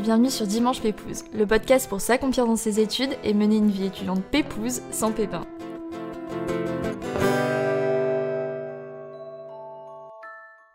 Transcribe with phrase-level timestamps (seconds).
[0.00, 3.70] et bienvenue sur Dimanche Pépouze, le podcast pour s'accomplir dans ses études et mener une
[3.70, 5.46] vie étudiante pépouze sans pépin.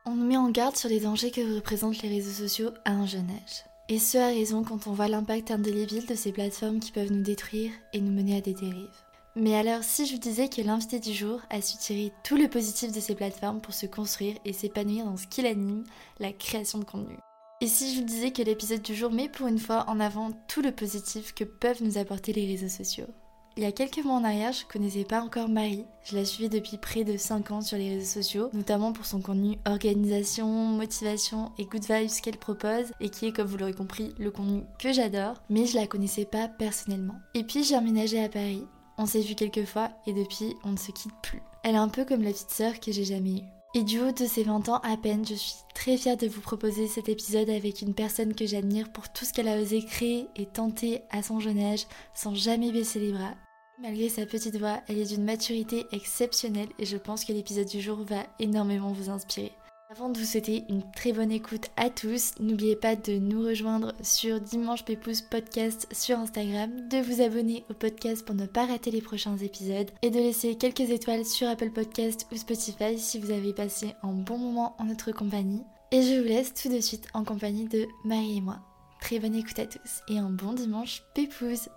[0.06, 3.08] On nous met en garde sur les dangers que représentent les réseaux sociaux à un
[3.08, 3.64] jeune âge.
[3.90, 7.24] Et ce à raison quand on voit l'impact indélébile de ces plateformes qui peuvent nous
[7.24, 8.90] détruire et nous mener à des dérives.
[9.36, 12.48] Mais alors, si je vous disais que l'invité du jour a su tirer tout le
[12.48, 15.84] positif de ces plateformes pour se construire et s'épanouir dans ce qui l'anime,
[16.20, 17.18] la création de contenu
[17.62, 20.32] Et si je vous disais que l'épisode du jour met pour une fois en avant
[20.50, 23.08] tout le positif que peuvent nous apporter les réseaux sociaux?
[23.56, 25.86] Il y a quelques mois en arrière, je connaissais pas encore Marie.
[26.04, 29.22] Je la suivais depuis près de 5 ans sur les réseaux sociaux, notamment pour son
[29.22, 34.14] contenu organisation, motivation et good vibes qu'elle propose, et qui est, comme vous l'aurez compris,
[34.20, 37.22] le contenu que j'adore, mais je la connaissais pas personnellement.
[37.36, 38.66] Et puis j'ai emménagé à Paris,
[38.98, 41.42] on s'est vu quelques fois, et depuis, on ne se quitte plus.
[41.64, 43.55] Elle est un peu comme la petite sœur que j'ai jamais eue.
[43.78, 46.40] Et du haut de ses 20 ans à peine, je suis très fière de vous
[46.40, 50.30] proposer cet épisode avec une personne que j'admire pour tout ce qu'elle a osé créer
[50.38, 53.34] et tenter à son jeune âge sans jamais baisser les bras
[53.82, 57.82] Malgré sa petite voix, elle est d'une maturité exceptionnelle et je pense que l'épisode du
[57.82, 59.52] jour va énormément vous inspirer.
[59.96, 63.94] Avant de vous souhaiter une très bonne écoute à tous, n'oubliez pas de nous rejoindre
[64.02, 68.92] sur Dimanche Pépouze Podcast sur Instagram, de vous abonner au podcast pour ne pas rater
[68.92, 73.32] les prochains épisodes et de laisser quelques étoiles sur Apple Podcast ou Spotify si vous
[73.32, 75.64] avez passé un bon moment en notre compagnie.
[75.94, 78.60] Et je vous laisse tout de suite en compagnie de Marie et moi.
[79.00, 81.70] Très bonne écoute à tous et un bon dimanche Pépouze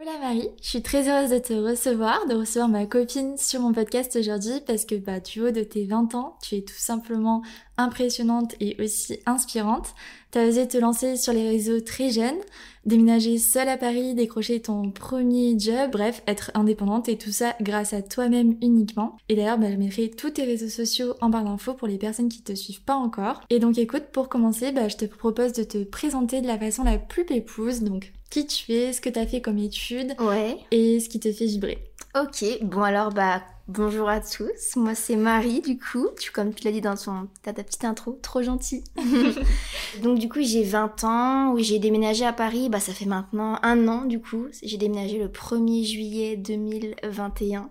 [0.00, 3.72] Hola Marie, je suis très heureuse de te recevoir, de recevoir ma copine sur mon
[3.72, 7.42] podcast aujourd'hui parce que bah, du haut de tes 20 ans, tu es tout simplement
[7.76, 9.96] impressionnante et aussi inspirante.
[10.30, 12.36] T'as osé te lancer sur les réseaux très jeune,
[12.84, 17.94] déménager seule à Paris, décrocher ton premier job, bref, être indépendante et tout ça grâce
[17.94, 19.16] à toi-même uniquement.
[19.30, 22.28] Et d'ailleurs, bah, je mettrai tous tes réseaux sociaux en barre d'infos pour les personnes
[22.28, 23.40] qui te suivent pas encore.
[23.48, 26.84] Et donc écoute, pour commencer, bah, je te propose de te présenter de la façon
[26.84, 30.58] la plus pépouse, donc qui tu es, ce que tu as fait comme étude ouais.
[30.70, 31.78] et ce qui te fait vibrer.
[32.20, 36.64] Ok, bon alors bah bonjour à tous, moi c'est Marie du coup, tu, comme tu
[36.64, 38.82] l'as dit dans ton, ta petite intro, trop gentil.
[40.02, 43.58] Donc du coup j'ai 20 ans, oui j'ai déménagé à Paris, bah ça fait maintenant
[43.62, 47.68] un an du coup, j'ai déménagé le 1er juillet 2021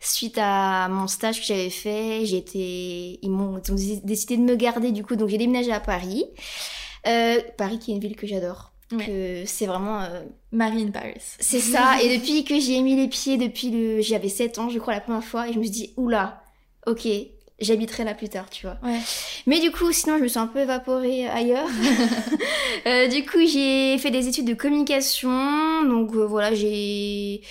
[0.00, 3.60] suite à mon stage que j'avais fait, j'étais, ils m'ont
[4.02, 6.24] décidé de me garder du coup, donc j'ai déménagé à Paris.
[7.06, 10.22] Euh, Paris qui est une ville que j'adore que c'est vraiment euh,
[10.54, 11.20] Marie in Paris.
[11.38, 11.96] C'est ça.
[12.02, 14.94] et depuis que j'y ai mis les pieds, depuis le, j'avais 7 ans, je crois,
[14.94, 16.42] la première fois, et je me suis dit, oula,
[16.86, 17.06] ok,
[17.60, 18.78] j'habiterai là plus tard, tu vois.
[18.82, 18.98] Ouais.
[19.46, 21.68] Mais du coup, sinon, je me suis un peu évaporée ailleurs.
[22.86, 27.42] euh, du coup, j'ai fait des études de communication, donc euh, voilà, j'ai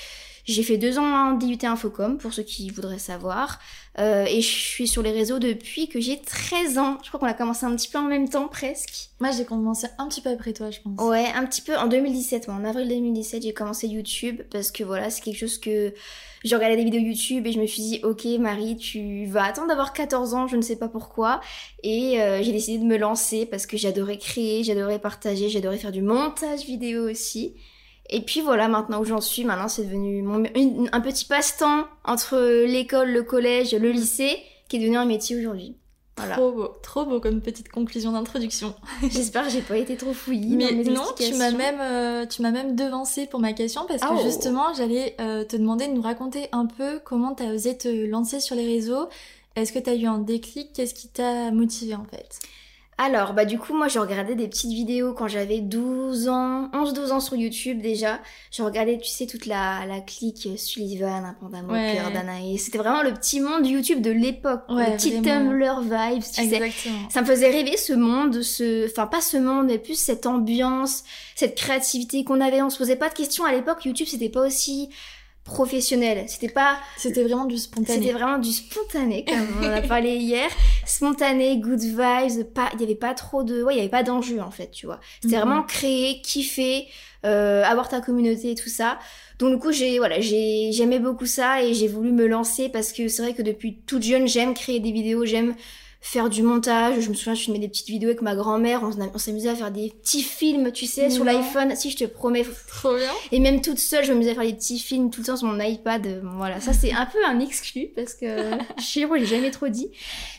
[0.46, 3.60] j'ai fait deux ans en DUT Infocom, pour ceux qui voudraient savoir.
[4.00, 6.98] Euh, et je suis sur les réseaux depuis que j'ai 13 ans.
[7.04, 9.10] Je crois qu'on a commencé un petit peu en même temps, presque.
[9.20, 11.00] Moi, j'ai commencé un petit peu après toi, je pense.
[11.00, 12.48] Ouais, un petit peu en 2017.
[12.48, 15.94] Moi, en avril 2017, j'ai commencé YouTube parce que voilà, c'est quelque chose que
[16.44, 19.68] j'ai regardé des vidéos YouTube et je me suis dit, ok, Marie, tu vas attendre
[19.68, 21.40] d'avoir 14 ans, je ne sais pas pourquoi.
[21.84, 25.92] Et euh, j'ai décidé de me lancer parce que j'adorais créer, j'adorais partager, j'adorais faire
[25.92, 27.54] du montage vidéo aussi.
[28.14, 30.44] Et puis voilà, maintenant où j'en suis, maintenant c'est devenu mon,
[30.92, 34.38] un petit passe-temps entre l'école, le collège, le lycée,
[34.70, 35.76] qui est devenu un métier aujourd'hui.
[36.16, 36.36] Voilà.
[36.36, 38.76] Trop beau, trop beau comme petite conclusion d'introduction.
[39.02, 40.56] J'espère que j'ai pas été trop fouillie.
[40.56, 44.14] Mais non, tu m'as même, euh, tu m'as même devancé pour ma question parce que
[44.14, 44.24] oh.
[44.24, 48.40] justement, j'allais euh, te demander de nous raconter un peu comment t'as osé te lancer
[48.40, 49.10] sur les réseaux.
[49.56, 50.72] Est-ce que t'as eu un déclic?
[50.74, 52.40] Qu'est-ce qui t'a motivé en fait?
[52.98, 57.12] Alors, bah du coup, moi, je regardais des petites vidéos quand j'avais 12 ans, 11-12
[57.12, 58.20] ans sur YouTube déjà.
[58.52, 61.96] Je regardais, tu sais, toute la, la clique Sullivan, un Panda ouais.
[62.14, 62.58] Danae.
[62.58, 64.62] C'était vraiment le petit monde YouTube de l'époque.
[64.70, 66.72] Ouais, le petit Tumblr vibes, tu Exactement.
[66.72, 67.14] sais.
[67.14, 68.88] Ça me faisait rêver ce monde, ce...
[68.90, 71.04] Enfin, pas ce monde, mais plus cette ambiance,
[71.36, 72.62] cette créativité qu'on avait.
[72.62, 73.44] On se posait pas de questions.
[73.44, 74.90] À l'époque, YouTube, c'était pas aussi
[75.44, 76.24] professionnel.
[76.28, 76.78] C'était pas.
[76.98, 78.00] C'était vraiment du spontané.
[78.00, 80.50] C'était vraiment du spontané, comme on en a parlé hier.
[80.86, 84.04] Spontané, good vibes, pas, il y avait pas trop de, ouais, il y avait pas
[84.04, 85.00] d'enjeu, en fait, tu vois.
[85.22, 85.42] C'était mhm.
[85.42, 86.88] vraiment créer, kiffer,
[87.26, 89.00] euh, avoir ta communauté et tout ça.
[89.40, 92.94] Donc, du coup, j'ai, voilà, j'ai, j'aimais beaucoup ça et j'ai voulu me lancer parce
[92.94, 95.56] que c'est vrai que depuis toute jeune, j'aime créer des vidéos, j'aime
[96.04, 97.00] faire du montage.
[97.00, 98.84] Je me souviens, je filmais des petites vidéos avec ma grand-mère.
[98.84, 101.74] On, s'amusait à faire des petits films, tu sais, sur l'iPhone.
[101.78, 102.46] Si, je te promets.
[102.68, 103.10] Trop bien.
[103.32, 105.48] Et même toute seule, je m'amusais à faire des petits films tout le temps sur
[105.48, 106.22] mon iPad.
[106.36, 108.28] Voilà, ça c'est un peu un exclu parce que
[108.78, 109.90] je sais pas, j'ai jamais trop dit.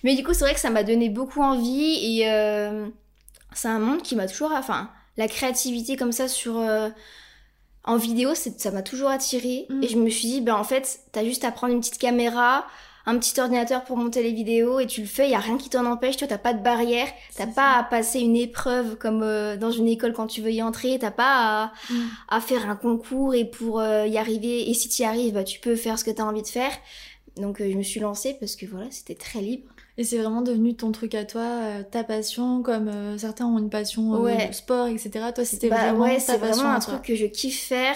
[0.04, 2.86] Mais du coup, c'est vrai que ça m'a donné beaucoup envie et euh,
[3.54, 6.90] c'est un monde qui m'a toujours, enfin, la créativité comme ça sur euh,
[7.84, 9.64] en vidéo, ça m'a toujours attiré.
[9.70, 9.82] Mm.
[9.82, 12.66] Et je me suis dit, ben en fait, t'as juste à prendre une petite caméra
[13.06, 15.58] un petit ordinateur pour monter les vidéos et tu le fais, il y a rien
[15.58, 17.06] qui t'en empêche, tu t'as pas de barrière,
[17.36, 17.78] t'as pas ça.
[17.78, 21.10] à passer une épreuve comme euh, dans une école quand tu veux y entrer, t'as
[21.10, 21.94] pas à, Mm.
[22.28, 25.44] à faire un concours et pour euh, y arriver, et si tu y arrives, bah,
[25.44, 26.72] tu peux faire ce que t'as envie de faire.
[27.36, 29.64] Donc euh, je me suis lancée parce que voilà, c'était très libre.
[29.96, 31.44] Et c'est vraiment devenu ton truc à toi,
[31.90, 34.52] ta passion, comme certains ont une passion Ouais.
[34.52, 35.10] sport, etc.
[35.32, 37.94] Toi, c'était Bah vraiment ouais, c'est vraiment un truc que je kiffe faire.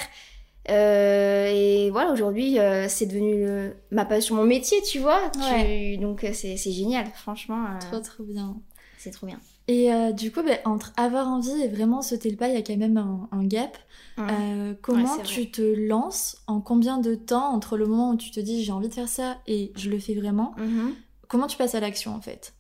[0.71, 5.31] Euh, et voilà, aujourd'hui, euh, c'est devenu euh, ma passion, mon métier, tu vois.
[5.31, 5.97] Tu-.
[5.99, 8.57] Donc c'est génial, franchement, euh, Trop, trop bien.
[8.99, 9.41] c'est trop bien.
[9.71, 12.63] Et du coup, ben, entre avoir envie et vraiment sauter le pas, il y a
[12.63, 13.77] quand même un, un gap.
[14.17, 14.25] Ouais.
[14.31, 16.39] Euh, comment tu te lances?
[16.47, 19.09] En combien de temps entre le moment où tu te dis j'ai envie de faire
[19.11, 20.55] ça et je le fais vraiment?
[20.57, 20.95] Mhm.
[21.29, 22.55] Comment tu passes à l'action en fait?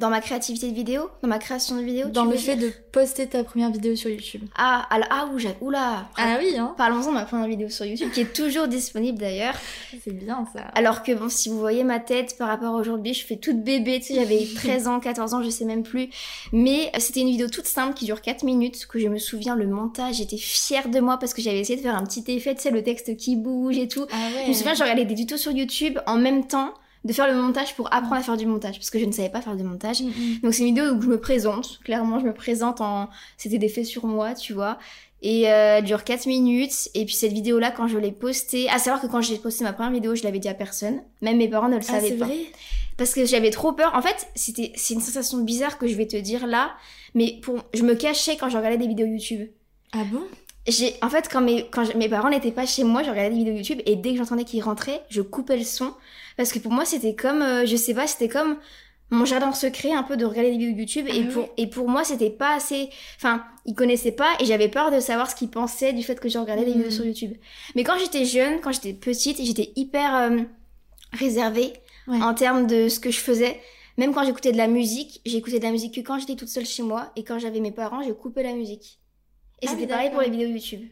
[0.00, 3.28] Dans ma créativité de vidéo, dans ma création de vidéo, Dans le fait de poster
[3.28, 4.42] ta première vidéo sur YouTube.
[4.56, 6.08] Ah, alors, ah, ouh, j'ai- oula.
[6.16, 9.54] Ah oui, hein Parlons-en de ma première vidéo sur YouTube, qui est toujours disponible d'ailleurs.
[10.02, 10.62] C'est bien ça.
[10.74, 13.62] Alors que bon, si vous voyez ma tête par rapport à aujourd'hui, je fais toute
[13.62, 16.10] bébé, tu sais, j'avais 13 ans, 14 ans, je sais même plus.
[16.52, 19.54] Mais euh, c'était une vidéo toute simple qui dure 4 minutes, que je me souviens,
[19.54, 22.52] le montage, j'étais fière de moi parce que j'avais essayé de faire un petit effet,
[22.56, 24.06] tu sais, le texte qui bouge et tout.
[24.10, 24.42] Ah ouais.
[24.46, 26.74] Je me souviens, j'ai regardé des tutos sur YouTube en même temps
[27.04, 29.28] de faire le montage pour apprendre à faire du montage, parce que je ne savais
[29.28, 30.00] pas faire de montage.
[30.02, 30.38] Mm, mm.
[30.42, 33.08] Donc c'est une vidéo où je me présente, clairement je me présente en...
[33.36, 34.78] C'était des faits sur moi, tu vois.
[35.22, 36.90] Et euh, elle dure 4 minutes.
[36.94, 38.68] Et puis cette vidéo-là, quand je l'ai postée...
[38.68, 41.00] À savoir que quand j'ai posté ma première vidéo, je l'avais dit à personne.
[41.22, 42.26] Même mes parents ne le Ah, savaient c'est pas.
[42.26, 42.36] vrai?
[42.98, 43.94] Parce que j'avais trop peur.
[43.94, 46.74] En fait, c'était c'est une sensation bizarre que je vais te dire là.
[47.14, 47.56] Mais pour...
[47.72, 49.48] je me cachais quand je regardais des vidéos YouTube.
[49.92, 50.22] Ah bon?
[50.66, 53.36] J'ai, en fait, quand mes, quand mes parents n'étaient pas chez moi, je regardais des
[53.36, 55.92] vidéos YouTube et dès que j'entendais qu'ils rentraient, je coupais le son.
[56.36, 58.56] Parce que pour moi, c'était comme, euh, je sais pas, c'était comme
[59.10, 61.06] mon jardin secret un peu de regarder des vidéos YouTube.
[61.08, 62.88] et, Ah pour, et pour moi, c'était pas assez.
[63.16, 66.28] Enfin, ils connaissaient pas et j'avais peur de savoir ce qu'ils pensaient du fait que
[66.30, 67.34] je regardais des vidéos sur YouTube.
[67.74, 70.38] Mais quand j'étais jeune, quand j'étais petite, j'étais hyper euh,
[71.12, 71.72] réservée
[72.06, 72.20] Ouais.
[72.22, 73.58] en termes de ce que je faisais.
[73.96, 76.66] Même quand j'écoutais de la musique, j'écoutais de la musique que quand j'étais toute seule
[76.66, 78.98] chez moi et quand j'avais mes parents, je coupais la musique.
[79.62, 80.82] Et Ah c'était pareil pour les vidéos YouTube.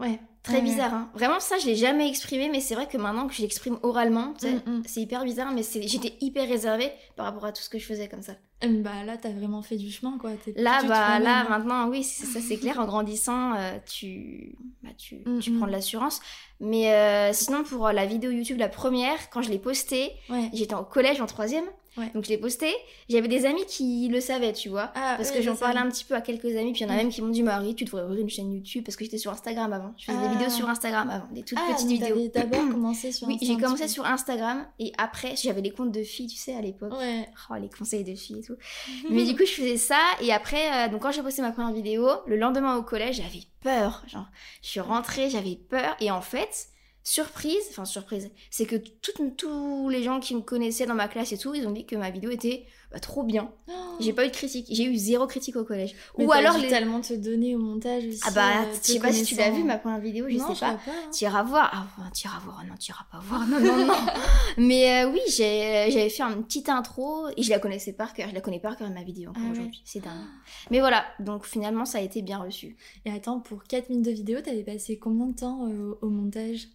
[0.00, 0.18] Ouais.
[0.44, 1.10] Très Ouais, bizarre, hein.
[1.14, 4.34] Vraiment, ça, je l'ai jamais exprimé, mais c'est vrai que maintenant que je l'exprime oralement,
[4.42, 4.82] Mm, mm.
[4.86, 8.08] c'est hyper bizarre, mais j'étais hyper réservée par rapport à tout ce que je faisais
[8.08, 8.32] comme ça.
[8.64, 10.30] Euh, Bah là, t'as vraiment fait du chemin quoi.
[10.56, 11.46] Là, bah, là, hein.
[11.50, 15.72] maintenant, oui, ça c'est clair, en grandissant, euh, tu, bah, tu, Mm, tu prends de
[15.72, 16.20] l'assurance.
[16.60, 20.48] Mais euh, sinon, pour la vidéo YouTube, la première, quand je l'ai postée, Ouais.
[20.54, 22.10] j'étais au collège en troisième, Ouais.
[22.14, 22.72] donc je l'ai postée,
[23.08, 24.92] j'avais des amis qui le savaient, tu vois.
[24.94, 26.86] Ah, Parce oui, que j'en parlais un petit peu à quelques amis, puis il y
[26.86, 26.96] en a Mm.
[26.96, 29.32] même qui m'ont dit Marie, tu devrais ouvrir une chaîne YouTube parce que j'étais sur
[29.32, 29.94] Instagram avant.
[29.98, 30.28] Je faisais Ah.
[30.28, 32.28] des vidéos sur Instagram avant, des toutes Ah, petites vidéos.
[32.32, 36.02] d'abord commencé sur Oui, Insta j'ai commencé sur Instagram et après j'avais les comptes de
[36.02, 36.92] filles, tu sais, à l'époque.
[36.96, 37.28] Ouais.
[37.50, 38.56] Oh, les conseils de filles et tout.
[39.10, 41.72] Mais du coup, je faisais ça et après, euh, donc quand j'ai posté ma première
[41.72, 44.02] vidéo, le lendemain au collège, j'avais peur.
[44.06, 44.26] Genre,
[44.62, 46.68] je suis rentrée, j'avais peur et en fait,
[47.08, 51.38] surprise, enfin surprise, c'est que tous les gens qui me connaissaient dans ma classe et
[51.38, 53.50] tout, ils ont dit que ma vidéo était bah, trop bien.
[53.68, 53.72] Oh.
[54.00, 55.94] J'ai pas eu de critique, j'ai eu zéro critique au collège.
[56.16, 56.68] Mais Ou alors dû les.
[56.68, 58.20] tellement te donner au montage aussi.
[58.24, 60.54] Ah bah, euh, je sais pas si tu l'as vu ma première vidéo, je non,
[60.54, 60.74] sais pas.
[60.74, 60.98] crois pas.
[61.00, 61.10] hein.
[61.10, 61.70] T'iras voir.
[61.72, 62.62] Ah, enfin, t'iras voir.
[62.66, 63.46] Non, t'iras pas voir.
[63.48, 63.94] Non, non, non.
[64.58, 68.28] Mais euh, oui, j'ai- j'avais fait une petite intro et je la connaissais par cœur.
[68.28, 69.52] Je la connais par cœur ma vidéo encore Ah ouais.
[69.58, 69.82] aujourd'hui.
[69.84, 70.12] C'est dingue.
[70.70, 72.76] Mais voilà, donc finalement, ça a été bien reçu.
[73.04, 76.68] Et attends, pour 4 minutes de vidéo, t'avais passé combien de temps euh, au montage?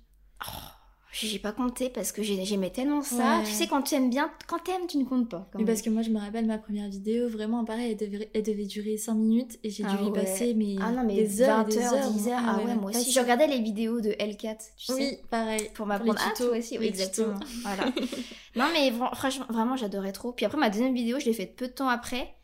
[1.11, 3.37] J'ai pas compté parce que j'ai- j'aimais tellement ça.
[3.37, 3.43] Ouais.
[3.45, 5.47] Tu sais, quand tu aimes bien, quand t'aimes, tu ne comptes pas.
[5.55, 8.41] Mais parce que moi, je me rappelle ma première vidéo, vraiment, pareil, elle devait, elle
[8.41, 10.11] devait durer 5 minutes et j'ai dû Ah y ouais.
[10.11, 12.11] passer mais Ah non, mais des heures, 20 et des heures, heures.
[12.11, 12.41] 10 heures.
[12.43, 13.11] Ah, ouais, moi aussi.
[13.11, 14.93] Je regardais les vidéos de L4, tu sais.
[14.93, 15.69] Oui, pareil.
[15.75, 17.39] Pour m'apprendre à tutos, toi aussi, oui, exactement.
[17.61, 17.93] voilà.
[18.55, 20.31] Non, mais franchement, vraiment, j'adorais trop.
[20.31, 22.35] Puis après, ma deuxième vidéo, je l'ai faite peu de temps après.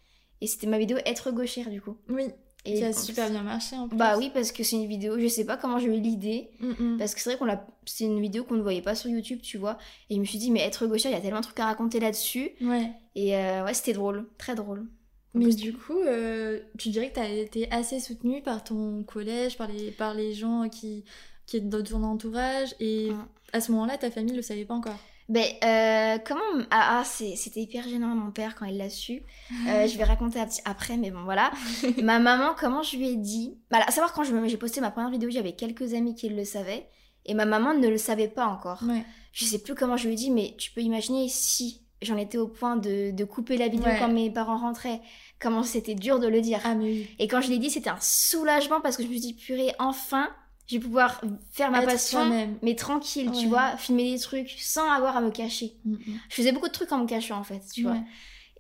[0.42, 1.98] Et c'était ma vidéo Être gauchère, du coup.
[2.08, 2.26] Oui,
[2.66, 3.98] Et qui a super bien marché en plus.
[3.98, 6.50] Bah oui, parce que c'est une vidéo, je sais pas comment j'ai eu l'idée.
[6.60, 6.98] Mm, mm.
[6.98, 7.66] Parce que c'est vrai qu'on l'a.
[7.86, 9.78] C'est une vidéo qu'on ne voyait pas sur YouTube, tu vois.
[10.10, 11.66] Et je me suis dit, mais être gauchère, il y a tellement de trucs à
[11.66, 12.52] raconter là-dessus.
[12.62, 12.92] Ouais.
[13.16, 14.86] Et euh, ouais, c'était drôle, très drôle.
[15.34, 19.58] Mais du coup, euh, tu dirais que tu as été assez soutenue par ton collège,
[19.58, 21.06] par les, par les gens qui,
[21.46, 22.76] qui étaient dans ton entourage.
[22.80, 23.12] Et
[23.54, 25.00] à ce moment-là, ta famille le savait pas encore.
[25.30, 26.42] Ben, euh, comment.
[26.72, 29.22] Ah, ah, c'est- c'était hyper gênant, mon père, quand il l'a su.
[29.68, 31.52] Euh, je vais raconter ap- après, mais bon, voilà.
[32.04, 33.58] ma maman, comment je lui ai dit.
[33.70, 36.90] Bah, à savoir, quand j'ai posté ma première vidéo, j'avais quelques amis qui le savaient.
[37.26, 38.82] Et ma maman ne le savait pas encore.
[38.88, 39.04] Ouais.
[39.32, 42.38] Je sais plus comment je lui ai dit, mais tu peux imaginer si j'en étais
[42.40, 43.98] au point de, de couper la vidéo Ouais.
[44.00, 45.02] quand mes parents rentraient,
[45.40, 46.60] comment c'était dur de le dire.
[46.64, 47.08] Ah, mais oui.
[47.20, 49.74] Et quand je l'ai dit, c'était un soulagement parce que je me suis dit, purée,
[49.78, 50.28] enfin,
[50.70, 51.20] je vais pouvoir
[51.52, 55.32] faire ma Être passion, mais tranquille, tu vois, filmer des trucs sans avoir à me
[55.32, 55.74] cacher.
[55.84, 56.00] Mm, mm.
[56.30, 57.98] Je faisais beaucoup de trucs en me cachant, en fait, tu vois.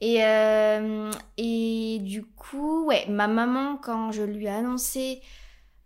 [0.02, 5.22] Et, euh, et du coup, ouais, ma maman, quand je lui ai annoncé,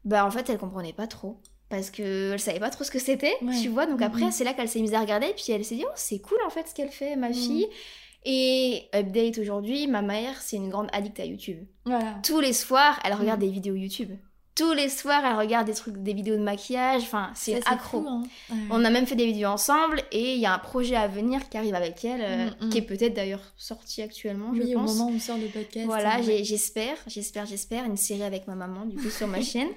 [0.05, 1.41] bah en fait, elle comprenait pas trop.
[1.69, 3.59] parce qu'elle savait pas trop ce que c'était, Ouais.
[3.59, 3.87] tu vois.
[3.87, 4.31] Donc après, Mhm.
[4.31, 6.51] c'est là qu'elle s'est mise à regarder, puis elle s'est dit, oh, c'est cool en
[6.51, 7.67] fait ce qu'elle fait, ma fille.
[8.25, 11.65] Et update aujourd'hui, ma mère, c'est une grande addict à YouTube.
[11.85, 12.19] Voilà.
[12.23, 14.11] Tous les soirs, elle regarde des vidéos YouTube.
[14.55, 17.01] Tous les soirs, elle regarde des trucs, des vidéos de maquillage.
[17.01, 18.01] Enfin, c'est accro.
[18.01, 18.23] fou, hein.
[18.69, 21.49] On a même fait des vidéos ensemble et il y a un projet à venir
[21.49, 22.69] qui arrive avec elle, euh, Mm, mm.
[22.69, 24.95] qui est peut-être d'ailleurs sorti actuellement, Oui, je au pense.
[24.95, 25.85] moment où on sort le podcast.
[25.87, 29.69] Voilà, j'espère, j'espère, j'espère, une série avec ma maman, du coup, sur ma chaîne.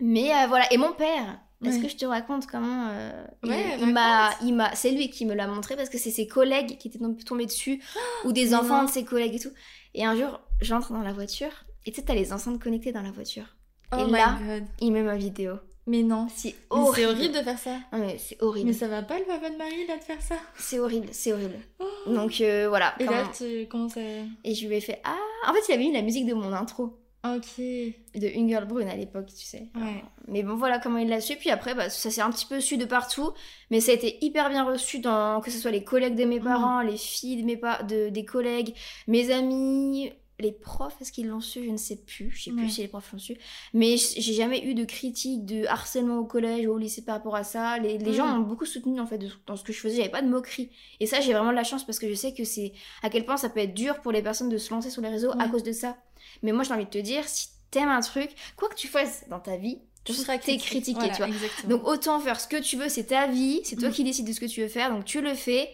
[0.00, 1.82] Mais euh, voilà, et mon père, est-ce Ouais.
[1.82, 4.48] que je te raconte comment euh, il- Ouais, il, m'a, raconte.
[4.48, 7.00] il m'a, c'est lui qui me l'a montré parce que c'est ses collègues qui étaient
[7.00, 7.82] tom- tombés dessus
[8.24, 8.84] ou des enfants non.
[8.86, 9.50] de ses collègues et tout.
[9.94, 11.50] Et un jour, j'entre dans la voiture
[11.84, 13.56] et tu sais, t'as les enceintes connectées dans la voiture.
[13.92, 14.64] Oh Et my là, God.
[14.80, 15.54] Il met ma vidéo.
[15.86, 16.26] Mais non.
[16.34, 16.94] C'est horrible.
[16.96, 17.70] C'est horrible de faire ça.
[17.92, 18.66] Non, mais c'est horrible.
[18.66, 20.34] Mais ça va pas le papa de Marie là de faire ça?
[20.58, 21.56] C'est horrible, c'est horrible.
[21.80, 21.84] Oh.
[22.12, 22.94] Donc euh, voilà.
[23.00, 24.00] Et là, tu commences à.
[24.44, 25.16] Et je lui ai fait Ah
[25.48, 26.98] En fait, il avait mis la musique de mon intro.
[27.24, 27.58] Ok.
[27.58, 29.68] de Une Girl Brune à l'époque, tu sais.
[29.74, 30.04] Ouais.
[30.28, 31.34] Mais bon, voilà comment il l'a su.
[31.36, 33.32] Puis après, bah, ça s'est un petit peu su de partout.
[33.70, 36.38] Mais ça a été hyper bien reçu dans que ce soit les collègues de mes
[36.38, 38.74] parents, les filles de mes pa- de, des collègues,
[39.08, 40.94] mes amis, les profs.
[41.00, 41.64] Est-ce qu'ils l'ont su?
[41.64, 42.30] Je ne sais plus.
[42.30, 43.36] Je sais plus si les profs l'ont su.
[43.74, 47.34] Mais j'ai jamais eu de critique, de harcèlement au collège ou au lycée par rapport
[47.36, 47.78] à ça.
[47.78, 49.96] Les, les gens m'ont beaucoup soutenu en fait de- dans ce que je faisais.
[49.96, 50.70] J'avais pas de moquerie.
[51.00, 53.24] Et ça, j'ai vraiment de la chance parce que je sais que c'est à quel
[53.24, 55.48] point ça peut être dur pour les personnes de se lancer sur les réseaux à
[55.48, 55.96] cause de ça.
[56.42, 59.24] Mais moi, j'ai envie de te dire, si t'aimes un truc, quoi que tu fasses
[59.28, 61.28] dans ta vie, Tu seras critiqué, Voilà, tu vois.
[61.28, 61.68] Exactement.
[61.76, 63.92] Donc autant faire ce que tu veux, c'est ta vie, c'est toi Mm.
[63.92, 65.68] qui décides de ce que tu veux faire, donc tu le fais.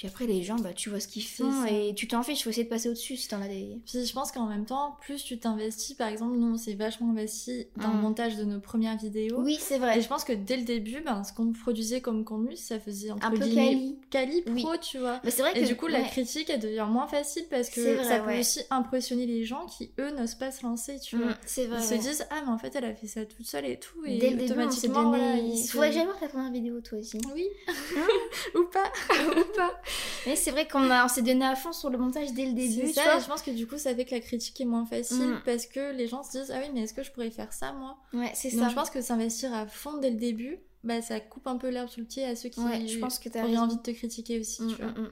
[0.00, 2.48] Puis après, les gens, bah, tu vois ce qu'ils font et tu t'en fiches, faut
[2.48, 3.76] essayer de passer au-dessus si t'en as des.
[3.84, 7.10] Puis je pense qu'en même temps, plus tu t'investis, par exemple, nous on s'est vachement
[7.10, 8.00] investi dans le Mm.
[8.00, 9.36] montage de nos premières vidéos.
[9.42, 10.00] Oui, c'est Et vrai.
[10.00, 13.26] je pense que dès le début, ben, ce qu'on produisait comme contenu, ça faisait entre
[13.26, 13.98] Un peu guillemets quali.
[14.08, 14.62] quali Oui.
[14.62, 15.20] pro, tu vois.
[15.22, 15.66] Mais c'est vrai Et que.
[15.68, 18.40] du coup, la critique, elle devient moins facile parce que vrai, ça peut ouais.
[18.40, 21.32] aussi impressionner les gens qui, eux, n'osent pas se lancer, tu vois.
[21.32, 21.78] Mm, c'est vrai.
[21.78, 24.02] Ils se disent, ah, mais en fait, elle a fait ça toute seule et tout.
[24.06, 25.18] Et Dès le début, on automatiquement, donné.
[25.18, 27.18] voilà, Il ils faudrait j'aille voir ta première vidéo, toi aussi.
[27.34, 27.44] Oui.
[28.54, 28.90] Ou pas.
[29.26, 29.78] Ou pas.
[30.26, 32.88] Mais c'est vrai qu'on on s'est donné à fond sur le montage dès le début,
[32.88, 33.16] tu ça, vois.
[33.16, 35.42] et je pense que du coup, ça fait que la critique est moins facile Mm.
[35.44, 37.72] parce que les gens se disent, ah oui, mais est-ce que je pourrais faire ça,
[37.72, 37.96] moi?
[38.12, 38.68] Ouais, c'est ça.
[38.68, 41.88] je pense que s'investir à fond dès le début, bah, ça coupe un peu l'herbe
[41.88, 43.62] sous le pied à ceux qui Ouais, je pense que t'as auraient raison.
[43.62, 44.92] envie de te critiquer aussi, Mm, tu vois.
[44.92, 45.10] mm.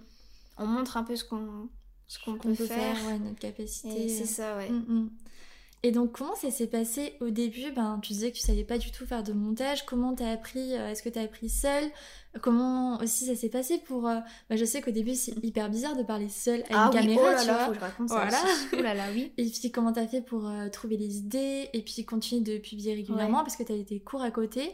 [0.59, 1.69] On montre un peu ce qu'on
[2.07, 2.97] ce qu'on peut, faire.
[3.07, 4.09] ouais, notre capacité.
[4.09, 4.27] C'est euh.
[4.27, 4.71] ça, ouais.
[5.85, 7.71] Et donc, comment ça s'est passé au début?
[7.71, 9.87] Ben, Tu disais que tu savais pas du tout faire de montage.
[9.87, 11.85] Comment t'as appris euh, Est-ce que t'as appris seule?
[12.43, 14.09] Comment aussi ça s'est passé pour...
[14.09, 14.19] euh,
[14.51, 17.15] bah, je sais qu'au début, c'est hyper bizarre de parler seule à Ah une oui,
[17.17, 17.65] caméra, oh là tu là, vois.
[17.67, 18.39] faut que je raconte ça Voilà.
[18.73, 19.33] Oh là là, oui.
[19.37, 22.95] Et puis comment t'as fait pour euh, trouver les idées et puis continuer de publier
[22.95, 23.45] régulièrement Ouais.
[23.45, 24.73] parce que t'as des cours à côté?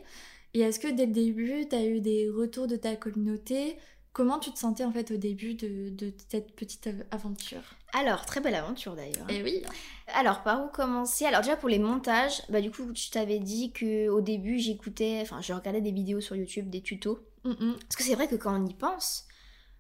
[0.54, 3.76] Et est-ce que dès le début, t'as eu des retours de ta communauté?
[4.12, 7.62] Comment tu te sentais en fait au début de, de cette petite av- aventure?
[7.96, 9.26] Alors, très belle aventure d'ailleurs.
[9.28, 9.62] Eh oui
[10.08, 11.24] Alors, par où commencer?
[11.26, 15.20] Alors déjà pour les montages, bah du coup, je t'avais dit que au début, j'écoutais,
[15.22, 17.20] enfin, je regardais des vidéos sur YouTube, des tutos.
[17.44, 19.24] Mm, Parce que c'est vrai que quand on y pense,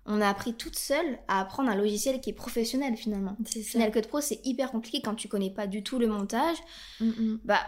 [0.06, 3.36] on a appris toute seule à apprendre un logiciel qui est professionnel finalement.
[3.46, 3.72] C'est ça.
[3.72, 6.56] Final Cut Pro, c'est hyper compliqué quand tu connais pas du tout le montage.
[7.00, 7.40] Mm, mm.
[7.44, 7.60] Bah,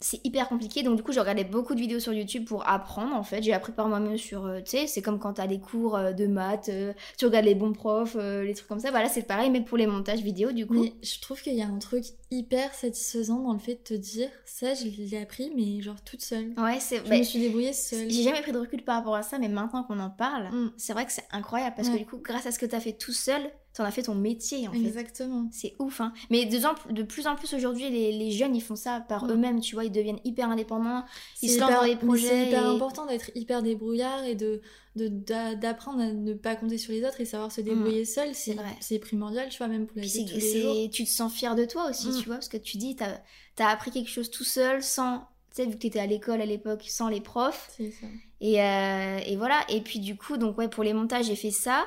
[0.00, 0.82] c'est hyper compliqué.
[0.82, 3.42] Donc, du coup, je regardais beaucoup de vidéos sur YouTube pour apprendre en fait.
[3.42, 4.46] J'ai appris par moi-même sur.
[4.46, 7.46] euh, tu sais, c'est comme quand t'as des cours euh, de maths, euh, tu regardes
[7.46, 8.90] les bons profs, les trucs comme ça.
[8.90, 10.82] Bah là, c'est pareil, mais pour les montages vidéo, du coup.
[10.82, 13.94] Mais je trouve qu'il y a un truc hyper satisfaisant dans le fait de te
[13.94, 16.52] dire ça, je l'ai appris, mais genre toute seule.
[16.58, 16.98] Ouais, c'est.
[17.04, 18.10] Je bah, me suis débrouillée seule.
[18.10, 20.72] J'ai jamais pris de recul par rapport à ça, mais maintenant qu'on en parle, Mm.
[20.76, 21.94] c'est vrai que c'est incroyable parce Ouais.
[21.94, 23.40] que du coup, grâce à ce que t'as fait tout seul,
[23.74, 24.78] t'en as fait ton métier en fait.
[24.78, 25.48] Exactement.
[25.52, 26.12] C'est ouf, hein.
[26.30, 26.58] Mais de,
[26.92, 29.30] de plus en plus aujourd'hui, les, les jeunes, ils font ça par Mm.
[29.30, 31.04] eux-mêmes, tu vois, ils deviennent hyper indépendants.
[31.42, 34.60] Ils se lancent dans les projets C'est hyper et- important d'être hyper débrouillard et de
[35.06, 38.34] d'apprendre à ne pas compter sur les autres et savoir se débrouiller seul.
[38.34, 38.58] C'est Mm.
[38.58, 38.76] vrai.
[38.80, 40.90] c'est primordial, tu vois, même pour la vie tous les jours.
[40.90, 42.18] tu te sens fier de toi aussi, Mm.
[42.20, 43.20] tu vois, parce que tu dis, t'as
[43.60, 45.18] as appris quelque chose tout seul, sans,
[45.54, 47.70] tu sais, vu que t'étais à l'école à l'époque, sans les profs.
[47.78, 48.06] Ça.
[48.40, 51.50] Et, euh, et voilà, et puis du coup, donc ouais, pour les montages, j'ai fait
[51.50, 51.86] ça.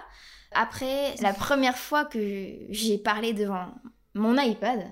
[0.54, 2.20] Après, la première fois que
[2.70, 3.68] j'ai parlé devant
[4.14, 4.86] mon iPad,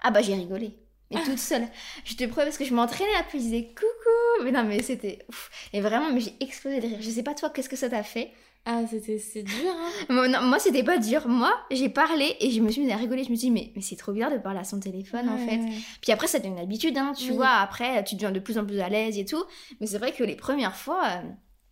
[0.00, 0.78] ah bah j'ai rigolé.
[1.10, 1.66] Mais toute seule.
[2.04, 4.44] Je te promets parce que je m'entraînais après, je disais coucou.
[4.44, 5.50] Mais non, mais c'était ouf.
[5.72, 6.98] Et vraiment, mais j'ai explosé de rire.
[7.00, 8.32] Je sais pas toi, qu'est-ce que ça t'a fait?
[8.66, 9.90] Ah, c'était c'est dur, hein.
[10.08, 11.28] Moi, non, moi, c'était pas dur.
[11.28, 13.22] Moi, j'ai parlé et je me suis mise à rigoler.
[13.22, 15.36] Je me suis dit, mais, mais c'est trop bizarre de parler à son téléphone en
[15.36, 15.58] fait.
[15.58, 15.72] Ouais.
[16.00, 17.36] Puis après, ça devient une habitude, hein, tu Oui.
[17.36, 17.50] vois.
[17.50, 19.44] Après, tu deviens de plus en plus à l'aise et tout.
[19.80, 21.02] Mais c'est vrai que les premières fois,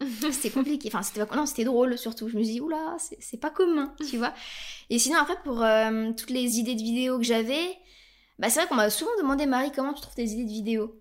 [0.02, 0.90] euh, c'était compliqué.
[0.92, 2.28] Enfin, c'était non, c'était drôle surtout.
[2.28, 4.34] Je me dis, oula, c'est c'est pas commun, tu vois.
[4.90, 7.78] Et sinon, après, pour euh, toutes les idées de vidéos que j'avais,
[8.42, 10.94] bah, c'est vrai qu'on m'a souvent demandé, Marie, comment tu trouves tes idées de vidéos?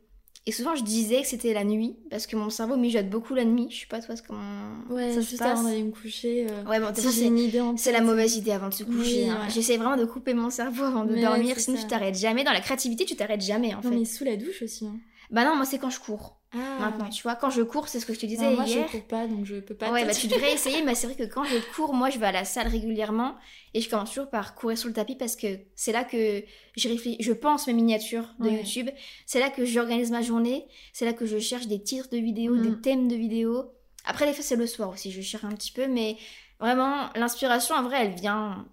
[0.48, 3.44] Et souvent, je disais que c'était la nuit, parce que mon cerveau mijote beaucoup la
[3.46, 3.68] nuit.
[3.70, 4.42] Je sais pas toi comment
[4.90, 5.60] Ouais, ça se juste passe?
[5.60, 6.48] avant d'aller me coucher.
[6.50, 8.84] euh, Ouais, bon, si c'est- une idée en c'est la mauvaise idée avant de se
[8.84, 9.24] coucher.
[9.26, 9.42] Oui, hein.
[9.44, 9.50] ouais.
[9.52, 11.84] J'essaie vraiment de couper mon cerveau avant de Mais dormir, sinon ça.
[11.84, 12.44] tu t'arrêtes jamais.
[12.44, 13.96] Dans la créativité, tu t'arrêtes jamais en Non, fait.
[13.98, 14.88] mais sous la douche aussi.
[14.88, 14.96] hein.
[15.30, 16.41] Bah non, moi c'est quand je cours.
[16.54, 17.36] Ah, maintenant, tu vois.
[17.36, 18.86] Quand je cours, c'est ce que je te disais Non, moi, hier.
[18.88, 19.90] je cours pas, donc je peux pas.
[19.92, 22.26] Ouais, bah tu devrais essayer, mais c'est vrai que quand je cours, moi je vais
[22.26, 23.36] à la salle régulièrement
[23.74, 26.44] et je commence toujours par courir sur le tapis parce que c'est là que
[26.76, 28.58] je réfléchis, je pense mes miniatures de Ouais.
[28.58, 28.90] YouTube,
[29.26, 32.56] c'est là que j'organise ma journée, c'est là que je cherche des titres de vidéos,
[32.56, 32.62] Mm.
[32.76, 33.72] des thèmes de vidéos.
[34.04, 36.18] Après, des fois, c'est le soir aussi, je cherche un petit peu, mais
[36.60, 38.66] vraiment, l'inspiration, en vrai, elle vient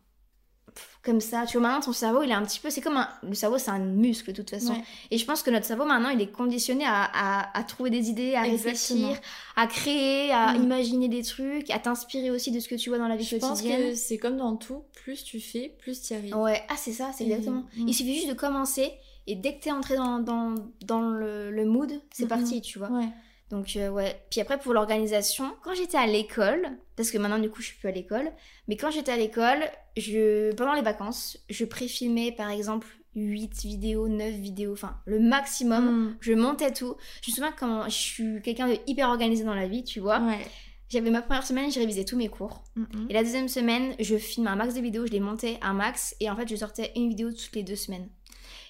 [1.10, 1.44] comme ça.
[1.46, 2.70] Tu vois, maintenant, ton cerveau, il est un petit peu.
[2.70, 3.08] C'est comme un.
[3.26, 4.72] Le cerveau, c'est un muscle, de toute façon.
[4.74, 4.82] Ouais.
[5.10, 8.10] Et je pense que notre cerveau, maintenant, il est conditionné à, à- à trouver des
[8.10, 9.08] idées, à Exactement.
[9.08, 9.20] réfléchir,
[9.56, 10.62] à créer, à Mm.
[10.64, 13.36] imaginer des trucs, à t'inspirer aussi de ce que tu vois dans la vie Je
[13.36, 13.90] pense quotidienne.
[13.90, 16.36] que c'est comme dans tout, plus tu fais, plus tu y arrives.
[16.36, 17.64] Ouais, ah, c'est ça, c'est exactement.
[17.76, 17.88] Mm.
[17.88, 18.92] Il suffit juste de commencer.
[19.26, 20.54] Et dès que t'es entré dans, dans,
[20.86, 22.88] dans le, le mood, c'est parti, tu vois.
[22.90, 23.08] Ouais.
[23.50, 24.20] Donc, euh, ouais.
[24.30, 27.78] Puis après, pour l'organisation, quand j'étais à l'école, parce que maintenant, du coup, je suis
[27.78, 28.30] plus à l'école,
[28.66, 29.64] mais quand j'étais à l'école,
[29.96, 35.84] je, pendant les vacances, je préfilmais, par exemple, 8 vidéos, 9 vidéos, enfin, le maximum.
[35.84, 36.16] Mm.
[36.20, 36.96] Je montais tout.
[37.22, 40.20] Je me souviens quand je suis quelqu'un de hyper organisé dans la vie, tu vois.
[40.20, 40.46] Ouais.
[40.88, 42.64] J'avais ma première semaine, j'ai révisé tous mes cours.
[42.76, 43.10] Mm-mm.
[43.10, 46.16] Et la deuxième semaine, je filme un max de vidéos, je les montais un max.
[46.20, 48.08] Et en fait, je sortais une vidéo toutes les deux semaines.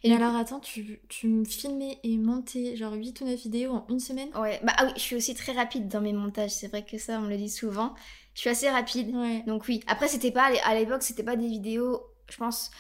[0.05, 3.87] Et alors, attends, tu, tu me filmais et montais genre 8 ou 9 vidéos en
[3.89, 4.29] une semaine?
[4.37, 6.51] Ouais, bah ah oui, je suis aussi très rapide dans mes montages.
[6.51, 7.95] C'est vrai que ça, on me le dit souvent.
[8.35, 9.15] Je suis assez rapide.
[9.15, 9.43] Ouais.
[9.47, 9.81] Donc oui.
[9.87, 12.03] Après, c'était pas à l'époque, c'était pas des vidéos.
[12.31, 12.71] Je pense.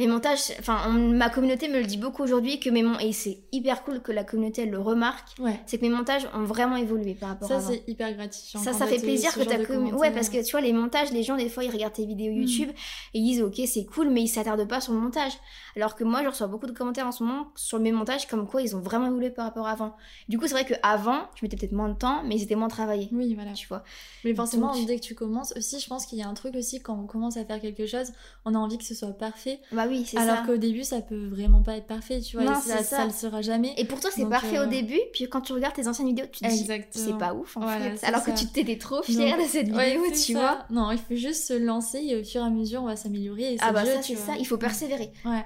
[0.00, 3.84] Mes montages, enfin, ma communauté me le dit beaucoup aujourd'hui que mes et c'est hyper
[3.84, 5.28] cool que la communauté elle le remarque.
[5.38, 5.60] Ouais.
[5.66, 8.60] C'est que mes montages ont vraiment évolué par rapport à Ça, c'est hyper gratifiant.
[8.60, 9.94] Ça, ça fait plaisir que ta communauté.
[9.96, 12.32] Ouais, parce que tu vois, les montages, les gens, des fois, ils regardent tes vidéos
[12.32, 12.38] Mm.
[12.42, 15.32] YouTube et ils disent, ok, c'est cool, mais ils s'attardent pas sur le montage.
[15.76, 18.48] Alors que moi, je reçois beaucoup de commentaires en ce moment sur mes montages, comme
[18.48, 19.94] quoi ils ont vraiment évolué par rapport à avant.
[20.28, 22.68] Du coup, c'est vrai qu'avant, je mettais peut-être moins de temps, mais ils étaient moins
[22.68, 23.08] travaillés.
[23.12, 23.52] Oui, voilà.
[23.52, 23.84] Tu vois.
[24.24, 26.54] Mais forcément, Donc- dès que tu commences, aussi, je pense qu'il y a un truc
[26.56, 28.12] aussi, quand on commence à faire quelque chose,
[28.44, 29.60] on a envie que ce soit parfait.
[29.72, 32.44] Bah oui, c'est Alors qu'au début, ça peut vraiment pas être parfait, tu vois.
[32.46, 32.96] Non, ça, ça.
[32.98, 33.74] ça le sera jamais.
[33.76, 36.26] Et pour toi, c'est parfait euh, au début, puis quand tu regardes tes anciennes vidéos,
[36.32, 38.06] tu te dis, c'est pas ouf en Voilà, fait.
[38.06, 38.32] Alors ça.
[38.32, 39.44] que tu t'étais trop fière Non.
[39.44, 40.58] de cette vidéo, tu vois.
[40.70, 43.56] Non, il faut juste se lancer et au fur et à mesure, on va s'améliorer.
[43.60, 45.12] Ah bah jeu, ça, c'est ça, il faut persévérer.
[45.24, 45.44] Ouais.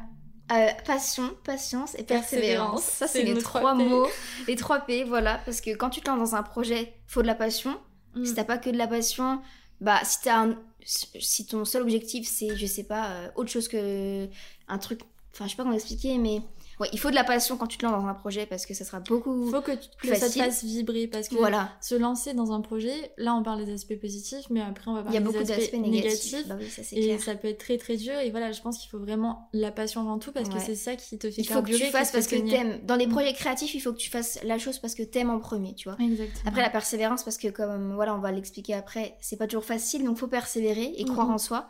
[0.51, 2.81] Euh, passion, patience et persévérance.
[2.81, 4.07] Persévérance, Ça, c'est les trois mots,
[4.47, 5.41] les trois P, voilà.
[5.45, 7.77] Parce que quand tu te lances dans un projet, faut de la passion.
[8.15, 8.25] Mm.
[8.25, 9.41] Si t'as pas que de la passion,
[9.83, 10.57] bah si t'as un...
[10.85, 14.29] si ton seul objectif c'est, je sais pas, euh, autre chose que
[14.69, 15.01] un truc,
[15.33, 16.41] enfin je sais pas comment expliquer, mais
[16.81, 18.75] ouais, il faut de la passion quand tu te lances dans un projet parce que
[18.75, 19.51] ça sera beaucoup.
[19.51, 21.71] faut que, tu- plus que ça te fasse vibrer parce que Voilà.
[21.81, 25.01] se lancer dans un projet, là on parle des aspects positifs, mais après on va
[25.01, 26.33] Il y a parler beaucoup des d'aspects aspects négatifs.
[26.33, 26.49] négatifs.
[26.49, 27.21] Bah oui, ça Et clair.
[27.21, 30.01] ça peut être très très dur et voilà je pense qu'il faut vraiment la passion
[30.03, 32.27] avant tout parce que c'est ça qui te fait Il faut que tu fasses parce
[32.27, 32.79] que t'aimes.
[32.85, 33.11] Dans les Mm.
[33.11, 35.88] projets créatifs, il faut que tu fasses la chose parce que t'aimes en premier, tu
[35.88, 35.97] vois.
[36.01, 36.43] Exactement.
[36.47, 40.05] Après la persévérance parce que comme voilà on va l'expliquer après c'est pas toujours facile
[40.05, 41.35] donc faut persévérer et croire Mhm.
[41.35, 41.69] en soi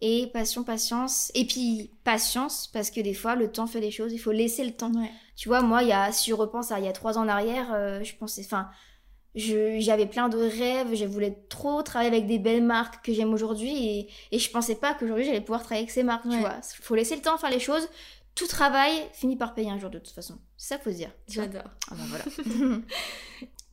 [0.00, 1.30] et passion patience.
[1.34, 4.12] Et puis patience parce que des fois le temps fait des choses.
[4.12, 4.92] Il faut laisser le temps.
[4.92, 5.10] Ouais.
[5.36, 7.28] tu vois moi y a si je repense à il y a trois ans en
[7.28, 8.68] arrière euh, je pensais enfin
[9.34, 10.94] j'avais plein de rêves.
[10.94, 13.70] Je voulais trop travailler avec des belles marques que j'aime aujourd'hui.
[13.70, 16.40] Et, et je pensais pas qu'aujourd'hui j'allais pouvoir travailler avec ces marques tu Ouais.
[16.40, 16.56] vois.
[16.82, 17.88] Faut laisser le temps faire les choses.
[18.34, 20.38] Tout travail finit par payer un jour de toute façon.
[20.56, 21.10] C'est ça qu'il faut se dire.
[21.28, 21.34] Tu.
[21.36, 21.62] J'adore.
[21.90, 22.24] ah bah voilà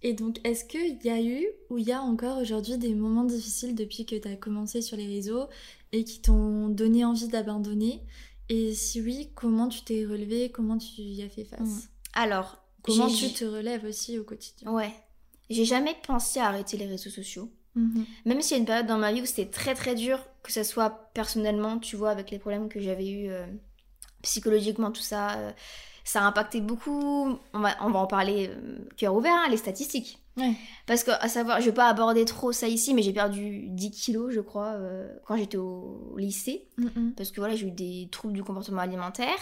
[0.03, 3.23] Et donc, est-ce qu'il y a eu ou il y a encore aujourd'hui des moments
[3.23, 5.47] difficiles depuis que tu as commencé sur les réseaux
[5.91, 8.03] et qui t'ont donné envie d'abandonner?
[8.49, 10.49] Et si oui, comment tu t'es relevé?
[10.51, 11.59] Comment tu y as fait face?
[11.59, 11.81] Mm.
[12.13, 14.71] alors Comment tu te relèves aussi au quotidien?
[14.71, 14.93] Ouais.
[15.49, 17.51] J'ai jamais pensé à arrêter les réseaux sociaux.
[17.75, 18.05] Mhm.
[18.25, 20.53] Même s'il y a une période dans ma vie où c'était très très dur, que
[20.53, 23.29] ce soit personnellement, tu vois, avec les problèmes que j'avais eu
[24.21, 25.51] psychologiquement, tout ça, euh,
[26.07, 27.37] ça a impacté beaucoup.
[27.53, 30.19] On va, on va en parler euh, cœur ouvert, hein, les statistiques.
[30.37, 30.53] Ouais.
[30.85, 33.91] Parce que, à savoir, je vais pas aborder trop ça ici, mais j'ai perdu 10
[33.91, 36.67] kilos, je crois, euh, quand j'étais au lycée.
[37.17, 39.35] Parce que voilà, j'ai eu des troubles du comportement alimentaire.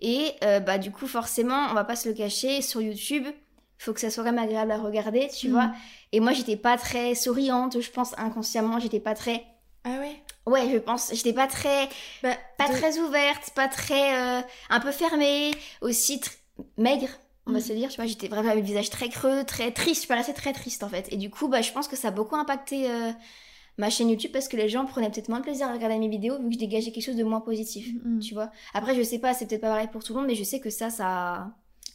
[0.00, 3.26] Et euh, bah, du coup, forcément, on va pas se le cacher, sur YouTube,
[3.78, 5.52] faut que ça soit quand même agréable à regarder, tu Mhm.
[5.54, 5.72] vois.
[6.12, 9.44] Et moi, j'étais pas très souriante, je pense inconsciemment, j'étais pas très.
[9.84, 11.88] Ah ouais Ouais, je pense, j'étais pas très.
[12.22, 14.16] bah, Pas de- très ouverte, pas très.
[14.16, 16.32] euh, un peu fermée, aussi tr-
[16.76, 17.08] maigre.
[17.46, 17.64] On va Mhm.
[17.64, 20.08] se le dire, tu vois, j'étais vraiment avec le visage très creux, très triste, je
[20.08, 21.10] paraissais très triste en fait.
[21.12, 23.10] Et du coup, bah, je pense que ça a beaucoup impacté euh,
[23.78, 26.08] ma chaîne YouTube parce que les gens prenaient peut-être moins de plaisir à regarder mes
[26.08, 28.20] vidéos vu que je dégageais quelque chose de moins positif, Mhm.
[28.20, 28.50] tu vois.
[28.74, 30.60] Après, je sais pas, c'est peut-être pas pareil pour tout le monde, mais je sais
[30.60, 31.50] que ça, ça a-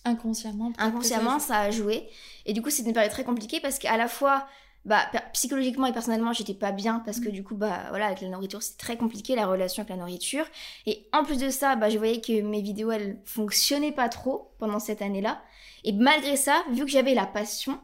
[0.06, 0.72] Inconsciemment.
[0.80, 2.10] inconsciemment, ça- ça a joué.
[2.46, 4.48] Et du coup, c'était une période très compliquée parce qu'à la fois,
[4.86, 8.30] bah, psychologiquement et personnellement, j'étais pas bien parce que du coup, bah, voilà, avec la
[8.30, 10.46] nourriture, c'est très compliqué la relation avec la nourriture.
[10.86, 14.52] Et en plus de ça, bah, je voyais que mes vidéos, elles fonctionnaient pas trop
[14.60, 15.42] pendant cette année-là.
[15.84, 17.80] Et malgré ça, vu que j'avais la passion,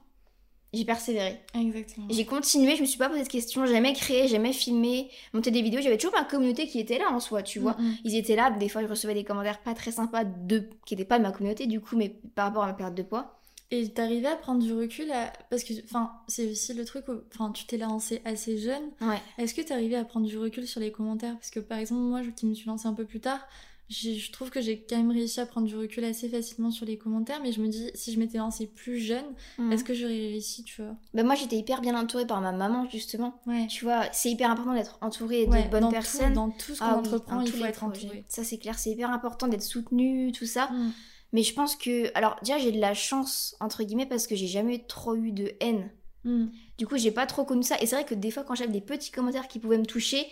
[0.73, 1.41] j'ai persévéré.
[1.55, 2.07] Exactement.
[2.09, 5.09] J'ai continué, je me suis pas posé de questions, j'ai jamais créé, j'ai jamais filmé,
[5.33, 5.81] monté des vidéos.
[5.81, 7.75] J'avais toujours ma communauté qui était là en soi, tu vois.
[8.03, 11.07] Ils étaient là, des fois je recevais des commentaires pas très sympas de qui n'étaient
[11.07, 13.38] pas de ma communauté du coup, mais par rapport à ma perte de poids.
[13.71, 15.31] Et t'arrivais à prendre du recul à...
[15.51, 18.81] parce que enfin c'est aussi le truc où enfin tu t'es lancé assez jeune.
[19.01, 19.21] Ouais.
[19.37, 21.35] Est-ce que t'arrivais à prendre du recul sur les commentaires?
[21.35, 23.39] Parce que par exemple moi je- qui me suis lancée un peu plus tard,
[23.89, 26.97] je trouve que j'ai quand même réussi à prendre du recul assez facilement sur les
[26.97, 29.25] commentaires mais je me dis si je m'étais lancée plus jeune,
[29.59, 29.71] Mhm.
[29.71, 30.95] est-ce que j'aurais réussi, tu vois?
[31.13, 33.39] Bah, moi, j'étais hyper bien entourée par ma maman, justement.
[33.47, 33.65] Ouais.
[33.67, 36.29] Tu vois, c'est hyper important d'être entourée de Ouais, bonnes dans personnes.
[36.29, 38.25] Tout, dans tout ce qu'on Ah oui, entreprend, il faut être entouré.
[38.27, 40.67] Ça, c'est clair, c'est hyper important d'être soutenu, tout ça.
[40.71, 40.91] Mm.
[41.33, 42.11] Mais je pense que.
[42.15, 45.51] Alors, déjà, j'ai de la chance, entre guillemets, parce que j'ai jamais trop eu de
[45.59, 45.89] haine.
[46.23, 46.47] Mm.
[46.77, 47.75] Du coup, j'ai pas trop connu ça.
[47.81, 50.25] Et c'est vrai que des fois, quand j'avais des petits commentaires qui pouvaient me toucher,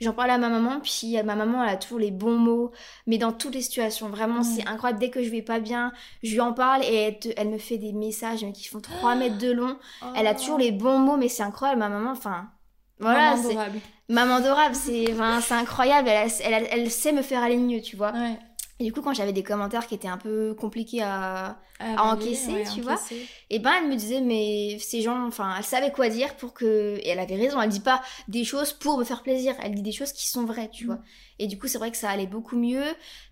[0.00, 0.80] j'en parlais à ma maman.
[0.80, 2.72] Puis ma maman, elle a toujours les bons mots.
[3.06, 4.98] Mais dans toutes les situations, vraiment, c'est incroyable.
[4.98, 7.58] Dès que je vais pas bien, je lui en parle et elle, te- elle me
[7.58, 9.76] fait des messages mais qui font 3 mètres de long.
[10.16, 11.80] Elle a toujours les bons mots, mais c'est incroyable.
[11.80, 12.50] Ma maman, enfin.
[12.98, 13.50] Voilà, Maman c'est.
[13.52, 13.80] adorable.
[14.10, 15.12] Maman adorable, c'est
[15.54, 16.08] incroyable.
[16.08, 18.12] Elle, a- elle, a- elle sait me faire aller mieux, tu vois.
[18.12, 18.38] Ouais.
[18.80, 22.52] Et du coup, quand j'avais des commentaires qui étaient un peu compliqués à, À encaisser,
[22.52, 22.94] ouais, tu vois.
[22.94, 23.26] encaisser.
[23.50, 26.96] et ben elle me disait mais ces gens enfin elle savait quoi dire pour que
[26.98, 29.82] et elle avait raison elle dit pas des choses pour me faire plaisir elle dit
[29.82, 30.86] des choses qui sont vraies tu Mm.
[30.88, 30.98] vois
[31.38, 32.84] et du coup c'est vrai que ça allait beaucoup mieux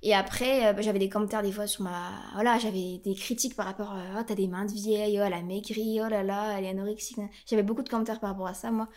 [0.02, 3.54] et après euh, bah, j'avais des commentaires des fois sur ma voilà j'avais des critiques
[3.56, 6.22] par rapport à oh t'as des mains de vieille oh elle a maigri oh là
[6.22, 8.88] là elle est anorexique j'avais beaucoup de commentaires par rapport à ça moi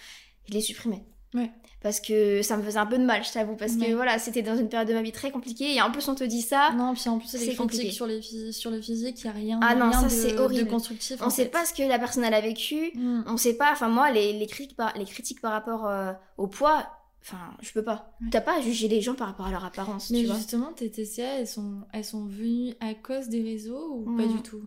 [0.47, 1.49] je les supprimais Ouais.
[1.81, 4.41] parce que ça me faisait un peu de mal je t'avoue parce que voilà c'était
[4.41, 6.71] dans une période de ma vie très compliquée et en plus on te dit ça
[6.75, 7.89] Non, puis en plus, C'est compliqué.
[7.91, 10.69] sur, les sur le physique, il n'y a rien, Ah non, rien ça, de, horrible.
[10.69, 11.21] constructif.
[11.21, 11.49] on en sait fait.
[11.49, 13.23] pas ce que la personne elle a vécu Mm.
[13.27, 16.47] on sait pas, enfin moi les, les, critiques par, les critiques par rapport euh, au
[16.47, 16.85] poids,
[17.21, 18.13] enfin je peux pas.
[18.21, 18.27] Ouais.
[18.31, 20.35] T'as pas à juger les gens par rapport à leur apparence, Mais tu vois.
[20.35, 24.35] justement, tes TCA, elles sont, elles sont venues à cause des réseaux ou pas Mm.
[24.35, 24.63] du tout?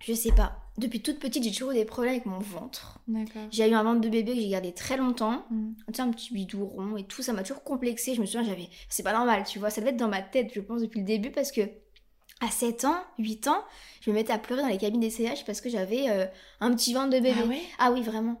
[0.00, 0.56] Je sais pas.
[0.78, 2.98] Depuis toute petite j'ai toujours eu des problèmes avec mon ventre.
[3.50, 5.44] J'ai eu un ventre de bébé que j'ai gardé très longtemps.
[5.50, 5.72] Mm.
[5.88, 8.14] Tu sais, un petit bidou rond et tout, ça m'a toujours complexé.
[8.14, 8.68] Je me souviens, j'avais.
[8.88, 9.70] C'est pas normal, tu vois.
[9.70, 11.62] Ça devait être dans ma tête, je pense, depuis le début parce que
[12.40, 13.62] à 7 ans, 8 ans,
[14.00, 16.26] je me mettais à pleurer dans les cabines des CH parce que j'avais euh,
[16.60, 17.34] un petit ventre de bébé.
[17.40, 17.62] Ah ouais?
[17.78, 18.40] Ah oui, vraiment.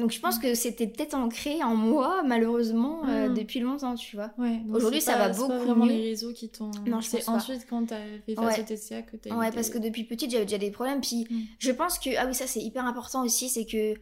[0.00, 3.34] Donc je pense que c'était peut-être ancré en moi, malheureusement, euh, Mm.
[3.34, 4.30] depuis longtemps, tu vois.
[4.38, 5.92] Ouais, Aujourd'hui, ça pas- va c'est pas beaucoup vraiment mieux.
[5.92, 6.70] les réseaux qui t'ont.
[6.86, 7.32] Non, je pas.
[7.32, 8.60] ensuite quand t'as fait face Ouais.
[8.60, 11.00] au TCA que t'as Ouais, parce que depuis petite, j'avais déjà des problèmes.
[11.00, 11.38] Puis Mm.
[11.58, 13.94] je pense que, ah oui, ça c'est hyper important aussi, c'est que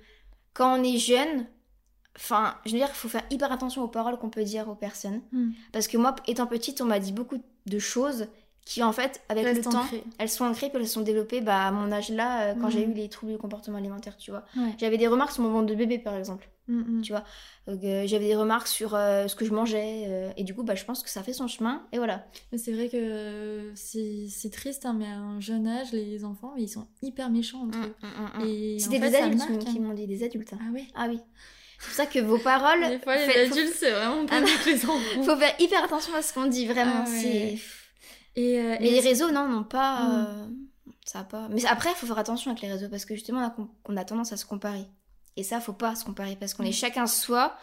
[0.55, 1.47] quand on est jeune,
[2.17, 4.75] enfin, je veux dire qu'il faut faire hyper attention aux paroles qu'on peut dire aux
[4.75, 5.23] personnes.
[5.33, 5.51] Mm.
[5.73, 8.27] Parce que moi, étant petite, on m'a dit beaucoup de choses
[8.71, 10.05] qui, en fait, avec le temps, ancrées.
[10.19, 12.67] elles sont ancrées, puis elles se sont développées bah, à mon âge là, euh, quand
[12.67, 12.71] Mm.
[12.71, 14.45] j'ai eu les troubles du comportement alimentaire, tu vois.
[14.57, 14.75] Ouais.
[14.77, 16.51] J'avais des remarques sur mon ventre de bébé, par exemple.
[16.67, 17.03] Mm, mm.
[17.03, 17.25] Tu vois.
[17.69, 20.05] Euh, j'avais des remarques sur euh, ce que je mangeais.
[20.09, 21.87] euh, et du coup, bah, je pense que ça fait son chemin.
[21.93, 22.27] Et voilà.
[22.53, 26.53] Mais C'est vrai que c'est c'est triste, hein, mais à un jeune âge, les enfants,
[26.59, 28.77] ils sont hyper méchants entre eux.
[28.79, 29.81] C'était des adultes qui hein.
[29.81, 30.53] m'ont dit, des adultes.
[30.53, 31.21] Ah oui Ah oui.
[31.81, 32.87] C'est pour ça que vos paroles.
[32.89, 35.23] Des fois, les faites- adultes, c'est vraiment pas Ah, les enfants.
[35.25, 37.05] Faut faire hyper attention à ce qu'on dit, vraiment.
[37.07, 37.57] Ah ouais.
[38.39, 40.01] Et, euh, Mais et les réseaux, non, non pas.
[40.01, 40.27] Mm.
[40.29, 40.47] euh,
[41.05, 41.49] ça a pas.
[41.51, 43.97] Mais après, il faut faire attention avec les réseaux parce que justement, on a, on
[43.97, 44.85] a tendance à se comparer.
[45.37, 46.67] Et ça, faut pas se comparer parce qu'on Mm.
[46.67, 47.57] est chacun soi.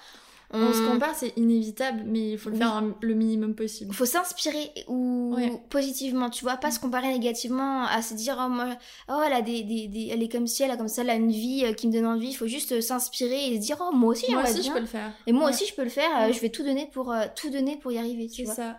[0.52, 2.62] on se compare, c'est inévitable, mais il faut le Oui.
[2.62, 3.94] faire un- le minimum possible.
[3.94, 5.52] faut s'inspirer ou Ouais.
[5.72, 8.68] positivement, tu vois, pas se comparer négativement, à se dire oh moi,
[9.10, 11.10] oh elle a des, des, des- elle est comme si elle a comme ça, elle
[11.10, 12.30] a une vie euh, qui me donne envie.
[12.30, 14.86] Il faut juste s'inspirer et se dire oh moi aussi Moi aussi, je peux le
[14.86, 15.12] faire.
[15.28, 15.50] Et moi Ouais.
[15.52, 16.10] aussi je peux le faire.
[16.28, 16.32] Ouais.
[16.32, 18.78] je vais tout donner pour euh, tout donner pour y arriver, tu C'est ça.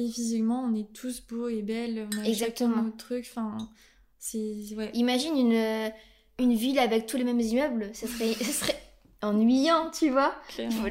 [0.00, 2.08] Et physiquement, on est tous beaux et belles.
[2.14, 2.82] On a Exactement.
[2.82, 3.26] notre truc.
[3.28, 3.56] Enfin,
[4.18, 4.54] c'est.
[4.76, 4.90] Ouais.
[4.94, 5.88] Imagine une euh,
[6.38, 8.80] une ville avec tous les mêmes immeubles, ça serait, ça serait
[9.22, 10.32] ennuyant, tu vois.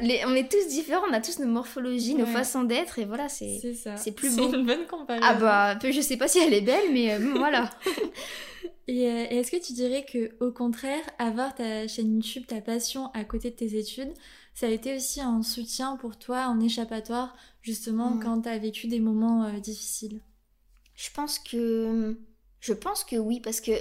[0.02, 2.32] Les- on est tous différents, on a tous nos morphologies, nos Ouais.
[2.32, 3.58] façons d'être et voilà c'est.
[3.62, 4.52] C'est c'est plus C'est beau.
[4.52, 5.24] une bonne comparaison.
[5.26, 7.70] Ah bah, je sais pas si elle est belle, mais euh, voilà.
[8.90, 12.62] Et, euh, et est-ce que tu dirais que, au contraire, avoir ta chaîne YouTube, ta
[12.62, 14.12] passion à côté de tes études,
[14.54, 17.36] ça a été aussi un soutien pour toi, un échappatoire,
[17.68, 18.20] justement, Mm.
[18.22, 20.20] quand tu as vécu des moments euh, difficiles
[20.94, 22.16] Je pense que.
[22.60, 23.72] Je pense que oui, parce que.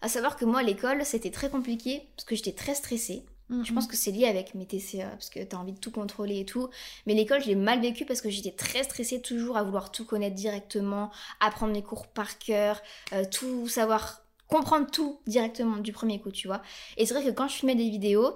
[0.00, 3.24] À savoir que moi, l'école, c'était très compliqué, parce que j'étais très stressée.
[3.64, 6.40] Je pense que c'est lié avec mes TCA, parce que t'as envie de tout contrôler
[6.40, 6.68] et tout.
[7.06, 10.06] Mais l'école, je l'ai mal vécu parce que j'étais très stressée, toujours à vouloir tout
[10.06, 12.80] connaître directement, apprendre mes cours par cœur,
[13.12, 16.62] euh, tout savoir, comprendre tout directement du premier coup, tu vois.
[16.96, 18.32] Et c'est vrai que quand je filmais des vidéos,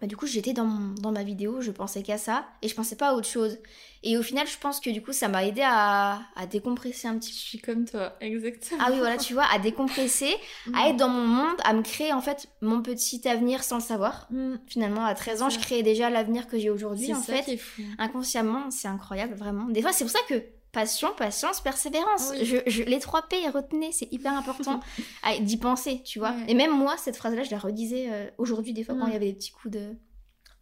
[0.00, 2.74] bah, du coup, j'étais dans, mon- dans ma vidéo, je pensais qu'à ça, et je
[2.74, 3.58] pensais pas à autre chose.
[4.04, 7.14] Et au final, je pense que du coup, ça m'a aidé à, à décompresser un
[7.14, 7.36] Je petit peu.
[7.36, 8.80] suis comme toi, exactement.
[8.84, 10.32] Ah oui, voilà, tu vois, à décompresser,
[10.74, 13.82] à être dans mon monde, à me créer en fait mon petit avenir sans le
[13.82, 14.28] savoir.
[14.30, 14.54] Mm.
[14.68, 17.42] Finalement, à 13 ans, je créais déjà l'avenir que j'ai aujourd'hui, en ça fait.
[17.42, 17.82] qui est fou.
[17.98, 19.64] Inconsciemment, c'est incroyable, vraiment.
[19.64, 20.42] Des fois, c'est pour ça que
[20.80, 22.30] passion, patience, persévérance.
[22.32, 22.44] Oui.
[22.44, 24.80] Je, je- les trois P, retenez, c'est hyper important
[25.22, 26.30] à- d'y penser, tu vois.
[26.32, 26.44] Ouais.
[26.48, 29.16] Et même moi, cette phrase-là, je la redisais euh, aujourd'hui, des fois, quand il y
[29.16, 29.94] avait des petits coups de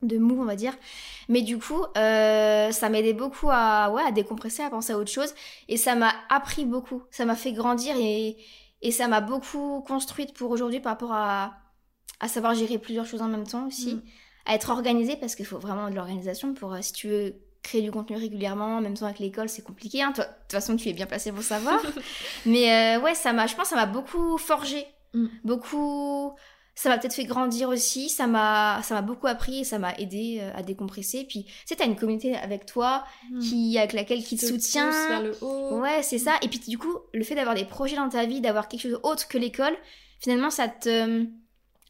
[0.02, 0.74] de mou on va dire
[1.30, 5.10] mais du coup euh, ça m'aidait beaucoup à ouais à décompresser à penser à autre
[5.10, 5.34] chose
[5.68, 8.36] et ça m'a appris beaucoup ça m'a fait grandir et
[8.82, 11.54] Et ça m'a beaucoup construite pour aujourd'hui par rapport à,
[12.20, 13.94] à savoir gérer plusieurs choses en même temps aussi.
[13.94, 14.02] Mm.
[14.44, 17.34] À être organisée parce qu'il faut vraiment de l'organisation pour euh, si tu veux
[17.66, 20.02] créer du contenu régulièrement, en même temps avec l'école, c'est compliqué.
[20.02, 20.10] hein.
[20.10, 21.80] De toute façon, tu es bien placée pour savoir.
[22.46, 25.26] Mais euh, ouais, ça m'a, je pense, ça m'a beaucoup forgé, Mm.
[25.44, 26.32] beaucoup.
[26.78, 28.10] Ça m'a peut-être fait grandir aussi.
[28.10, 31.24] Ça m'a, ça m'a beaucoup appris et ça m'a aidé euh, à décompresser.
[31.24, 33.38] Puis, tu sais, t'as une communauté avec toi Mm.
[33.40, 34.86] qui, avec laquelle qui te, Te soutient.
[34.88, 35.78] pousse vers le haut.
[35.80, 36.32] Ouais, c'est ça.
[36.42, 39.00] Et puis du coup, le fait d'avoir des projets dans ta vie, d'avoir quelque chose
[39.04, 39.74] autre que l'école,
[40.20, 41.24] finalement, ça te...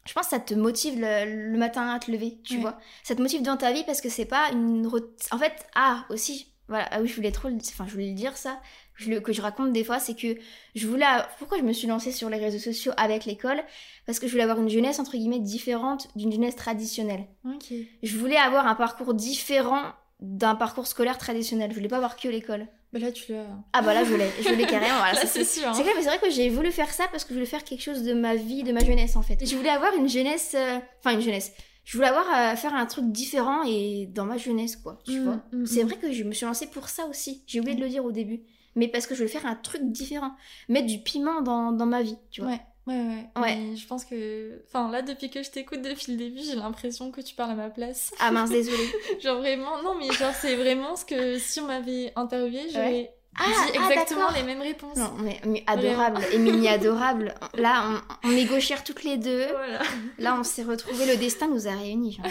[0.07, 2.61] Je pense que ça te motive le, le matin à te lever, tu Ouais.
[2.61, 2.79] vois.
[3.03, 4.89] Ça te motive dans ta vie parce que c'est pas une...
[5.31, 7.49] En fait, ah, aussi, voilà, ah oui, je voulais trop...
[7.49, 8.61] le- Enfin, je voulais le dire, ça,
[8.95, 10.37] je le- que je raconte des fois, c'est que
[10.75, 11.05] je voulais...
[11.39, 13.61] Pourquoi je me suis lancée sur les réseaux sociaux avec l'école?
[14.05, 17.73] Parce que je voulais avoir une jeunesse, entre guillemets, différente d'une jeunesse traditionnelle Ok.
[18.01, 19.81] je voulais avoir un parcours différent
[20.19, 21.69] d'un parcours scolaire traditionnel.
[21.71, 22.67] Je voulais pas avoir que l'école.
[22.93, 23.45] Bah là, tu l'as.
[23.73, 24.97] Ah bah là, je voulais, je voulais carrément.
[24.97, 25.67] Voilà, Là, c'est- c'est sûr.
[25.69, 25.73] hein.
[25.73, 27.63] c'est clair, mais c'est vrai que j'ai voulu faire ça parce que je voulais faire
[27.63, 29.45] quelque chose de ma vie, de ma jeunesse en fait.
[29.45, 31.51] Je voulais avoir une jeunesse, euh, enfin une jeunesse.
[31.83, 35.23] Je voulais avoir euh, faire un truc différent et dans ma jeunesse quoi, tu Mm,
[35.23, 35.39] vois.
[35.53, 35.87] mm, C'est mm.
[35.87, 37.43] vrai que je me suis lancée pour ça aussi.
[37.47, 38.41] J'ai oublié de le dire au début,
[38.75, 40.31] mais parce que je voulais faire un truc différent,
[40.69, 42.51] mettre du piment dans, dans ma vie, tu vois.
[42.51, 43.41] Ouais, ouais, ouais.
[43.41, 43.55] Ouais.
[43.55, 44.61] Mais je pense que.
[44.67, 47.55] Enfin, là, depuis que je t'écoute depuis le début, j'ai l'impression que tu parles à
[47.55, 48.11] ma place.
[48.19, 48.89] Ah mince, désolée.
[49.21, 49.81] genre vraiment.
[49.83, 53.91] Non, mais genre, c'est vraiment ce que si on m'avait interviewé, j'aurais Ah, dit ah,
[53.91, 54.97] exactement les mêmes réponses.
[54.97, 57.35] Non, mais, mais adorable, Émilie adorable.
[57.55, 59.45] Là, on, on est gauchères toutes les deux.
[59.47, 59.79] Voilà.
[60.17, 61.05] Là, on s'est retrouvés.
[61.05, 62.19] Le destin nous a réunis.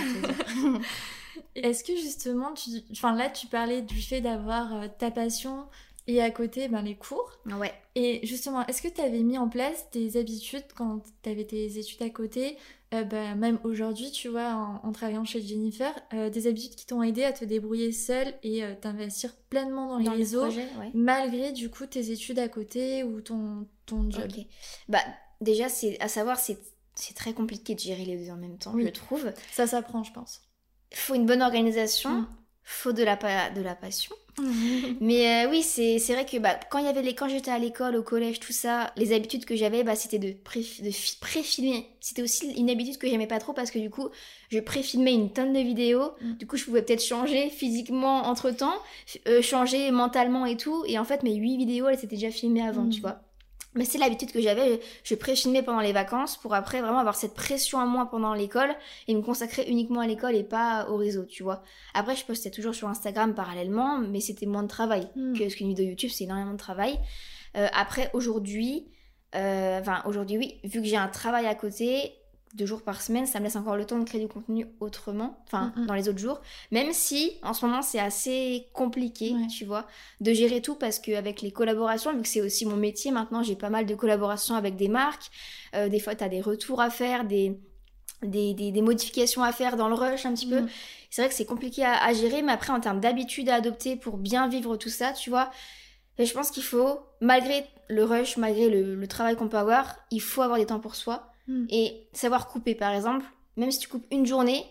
[1.54, 2.70] Est-ce que justement, tu...
[2.92, 5.66] enfin là, tu parlais du fait d'avoir euh, ta passion
[6.08, 7.30] et à côté, ben, les cours.
[7.46, 7.72] Ouais.
[7.94, 11.78] Et justement, est-ce que tu avais mis en place des habitudes quand tu avais tes
[11.78, 12.56] études à côté,
[12.94, 16.86] euh, bah, même aujourd'hui, tu vois, en, en travaillant chez Jennifer, euh, des habitudes qui
[16.86, 20.90] t'ont aidé à te débrouiller seule et euh, t'investir pleinement dans les Dans réseaux, ouais.
[20.94, 24.30] malgré du coup tes études à côté ou ton, ton job?
[24.88, 25.00] Bah,
[25.40, 26.58] déjà, c'est à savoir, c'est
[27.16, 28.84] très compliqué de gérer les deux en même temps, Oui.
[28.84, 29.32] je trouve.
[29.52, 30.42] Ça s'apprend, je pense.
[30.94, 32.28] Faut une bonne organisation, Mm.
[32.62, 33.16] faut de la,
[33.50, 34.14] de la passion.
[35.00, 37.50] Mais euh, oui, c'est c'est vrai que bah, quand, il y avait les, quand j'étais
[37.50, 40.90] à l'école, au collège, tout ça, les habitudes que j'avais, bah, c'était de, pré, de
[40.90, 41.86] fi- pré-filmer.
[42.00, 44.08] C'était aussi une habitude que j'aimais pas trop parce que du coup,
[44.50, 46.12] je pré-filmais une tonne de vidéos.
[46.20, 46.34] Mm.
[46.34, 48.74] Du coup, je pouvais peut-être changer physiquement entre temps,
[49.42, 50.84] changer mentalement et tout.
[50.86, 52.90] Et en fait, mes huit vidéos, elles s'étaient déjà filmées avant, Mm.
[52.90, 53.25] tu vois.
[53.76, 57.34] Mais c'est l'habitude que j'avais, je pré-filmais pendant les vacances pour après vraiment avoir cette
[57.34, 58.74] pression à moi pendant l'école
[59.06, 61.62] et me consacrer uniquement à l'école et pas au réseau, tu vois.
[61.94, 65.38] Après, je postais toujours sur Instagram parallèlement, mais c'était moins de travail Mm.
[65.38, 66.98] que ce qu'une vidéo YouTube, c'est énormément de travail.
[67.56, 68.88] Euh, après, aujourd'hui,
[69.34, 72.12] euh, enfin, aujourd'hui, oui, vu que j'ai un travail à côté,
[72.54, 75.38] deux jours par semaine, ça me laisse encore le temps de créer du contenu autrement,
[75.46, 75.86] enfin, Mm, mm.
[75.86, 76.40] dans les autres jours.
[76.70, 79.46] Même si, en ce moment, c'est assez compliqué, Ouais.
[79.48, 79.86] tu vois,
[80.20, 83.56] de gérer tout parce qu'avec les collaborations, vu que c'est aussi mon métier maintenant, j'ai
[83.56, 85.30] pas mal de collaborations avec des marques.
[85.74, 87.58] Euh, des fois, tu as des retours à faire, des,
[88.22, 90.62] des, des, des modifications à faire dans le rush un petit peu.
[90.62, 90.68] Mm.
[91.10, 93.96] C'est vrai que c'est compliqué à, à gérer, mais après, en termes d'habitude à adopter
[93.96, 95.50] pour bien vivre tout ça, tu vois,
[96.18, 99.96] et je pense qu'il faut, malgré le rush, malgré le, le travail qu'on peut avoir,
[100.10, 101.66] il faut avoir des temps pour soi Mm.
[101.70, 102.74] et savoir couper.
[102.74, 103.24] Par exemple,
[103.56, 104.64] même si tu coupes une journée,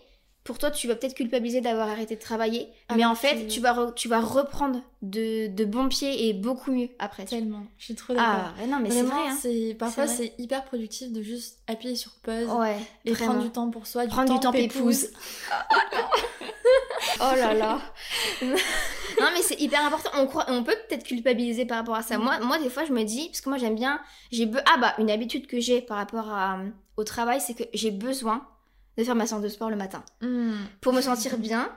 [0.46, 3.60] pour toi, tu vas peut-être culpabiliser d'avoir arrêté de travailler, Ah, mais en fait, tu-
[3.60, 7.24] vas, re- tu vas reprendre de, de bons pieds et beaucoup mieux après.
[7.26, 7.64] Tellement.
[7.78, 8.52] Je suis trop d'accord.
[8.62, 9.28] Ah, non, mais c'est vrai.
[9.28, 9.36] Hein.
[9.40, 13.32] c'est parfois C'est hyper productif de juste appuyer sur pause Ouais, et vraiment.
[13.32, 15.06] prendre du temps pour soi, du Prendre temps, du temps pépouse.
[15.06, 15.18] pépouse.
[17.20, 17.78] Oh là là.
[18.42, 20.10] non mais c'est hyper important.
[20.16, 22.18] On, croit, on peut peut-être culpabiliser par rapport à ça.
[22.18, 22.22] Mm.
[22.22, 24.76] Moi, moi des fois je me dis, parce que moi j'aime bien, j'ai be- ah
[24.80, 28.46] bah une habitude que j'ai par rapport à, euh, au travail, c'est que j'ai besoin
[28.98, 30.52] de faire ma séance de sport le matin Mm.
[30.80, 31.70] pour me sentir bien,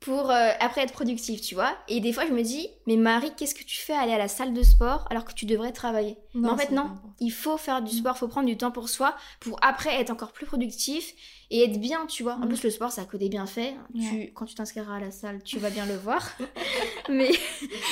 [0.00, 1.74] pour euh, après être productive, tu vois.
[1.88, 4.18] Et des fois je me dis, mais Marie, qu'est-ce que tu fais à aller à
[4.18, 6.16] la salle de sport alors que tu devrais travailler?
[6.34, 7.98] Mais en fait non, il faut faire du Mm.
[7.98, 11.12] sport, faut prendre du temps pour soi, pour après être encore plus productif
[11.50, 12.34] et être bien, tu vois.
[12.34, 12.48] En Mm.
[12.48, 13.74] plus, le sport, ça a que des bienfaits.
[13.94, 16.24] Tu, quand tu t'inscriras à la salle, tu vas bien le voir.
[17.08, 17.30] mais,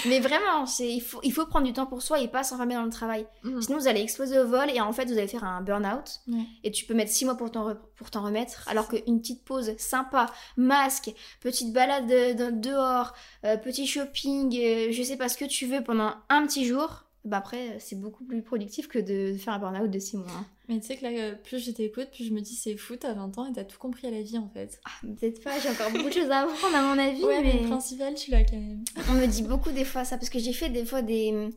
[0.07, 2.75] mais vraiment, c'est, il, faut, il faut prendre du temps pour soi et pas s'enfermer
[2.75, 3.27] dans le travail.
[3.43, 3.61] Mm.
[3.61, 6.21] Sinon, vous allez exploser au vol et en fait, vous allez faire un burn-out.
[6.29, 6.45] Ouais.
[6.63, 8.65] Et tu peux mettre 6 mois pour t'en, pour t'en remettre.
[8.69, 13.13] Alors qu'une petite pause sympa, masque, petite balade euh, dehors,
[13.45, 17.05] euh, petit shopping, euh, je sais pas ce que tu veux pendant un petit jour,
[17.29, 20.27] bah après, c'est beaucoup plus productif que de faire un burn-out de 6 mois.
[20.37, 20.47] hein.
[20.69, 22.97] Mais tu sais que là, euh, plus je t'écoute, plus je me dis c'est fou,
[22.97, 24.81] t'as 20 ans et t'as tout compris à la vie en fait.
[24.85, 27.55] Ah, peut-être pas, j'ai encore beaucoup de choses à apprendre à mon avis, ouais, mais
[27.55, 28.83] mais le principal, tu l'as quand même.
[29.11, 31.49] on me dit beaucoup des fois ça, parce que j'ai fait des fois des,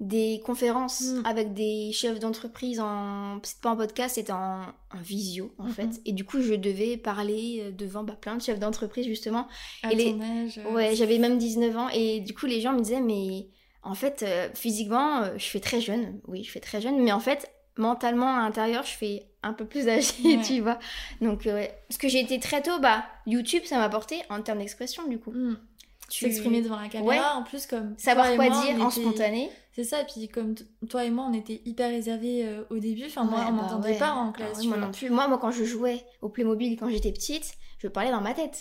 [0.00, 1.22] des conférences Mm.
[1.26, 4.62] avec des chefs d'entreprise en c'était pas en podcast c'était en,
[4.94, 8.42] en visio en fait et du coup je devais parler euh, devant bah, plein de
[8.42, 9.48] chefs d'entreprise justement
[9.82, 10.58] À Et les- ton âge.
[10.64, 13.48] euh, ouais j'avais même 19 ans et du coup les gens me disaient mais
[13.88, 16.20] en fait, euh, physiquement, euh, je fais très jeune.
[16.28, 17.02] Oui, je fais très jeune.
[17.02, 20.42] Mais en fait, mentalement, à l'intérieur, je fais un peu plus âgée, Ouais.
[20.42, 20.78] tu vois.
[21.20, 21.74] Donc, euh, ouais.
[21.88, 25.18] Parce que j'ai été très tôt, bah, YouTube, ça m'a apporté en termes d'expression, du
[25.18, 25.32] coup.
[25.32, 25.56] Mm.
[26.08, 28.88] Tu- S'exprimer devant la caméra, en plus comme Savoir et quoi moi, dire on en
[28.90, 29.50] était- spontané.
[29.74, 30.54] C'est ça, et puis comme
[30.88, 33.04] toi et moi, on était hyper réservés euh, au début.
[33.06, 33.98] Enfin, moi, Ouais, on bah m'entendait ouais.
[33.98, 34.56] pas en Ah classe.
[34.56, 35.10] ouais, tu moi non plus.
[35.10, 38.58] Moi, moi, quand je jouais au Playmobil quand j'étais petite, je parlais dans ma tête.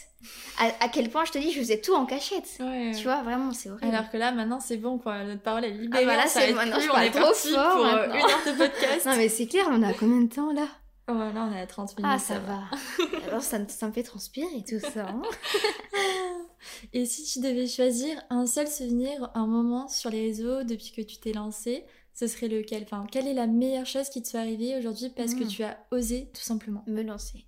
[0.60, 2.50] À, à quel point je te dis, je faisais tout en cachette.
[2.60, 2.92] Ouais.
[2.96, 3.96] Tu vois, vraiment, c'est horrible.
[3.96, 5.24] Alors que là, maintenant, c'est bon, quoi.
[5.24, 6.04] Notre parole est libérée.
[6.04, 8.44] Ah bah là, c'est- maintenant, je on parle est trop fort pour euh, une heure
[8.46, 9.06] de podcast.
[9.08, 10.68] Non, mais c'est clair, on a combien de temps là?
[11.10, 12.12] Oh, là, on est à 30 minutes.
[12.14, 12.60] Ah, ça va.
[13.30, 15.08] Alors, ça, ça me fait transpirer tout ça.
[15.08, 15.22] hein.
[16.94, 21.02] Et si tu devais choisir un seul souvenir, un moment sur les réseaux depuis que
[21.02, 22.84] tu t'es lancé, ce serait lequel?
[22.84, 25.48] Enfin, quelle est la meilleure chose qui te soit arrivée aujourd'hui parce que Mm.
[25.48, 26.84] tu as osé, tout simplement?
[26.88, 27.46] Me lancer.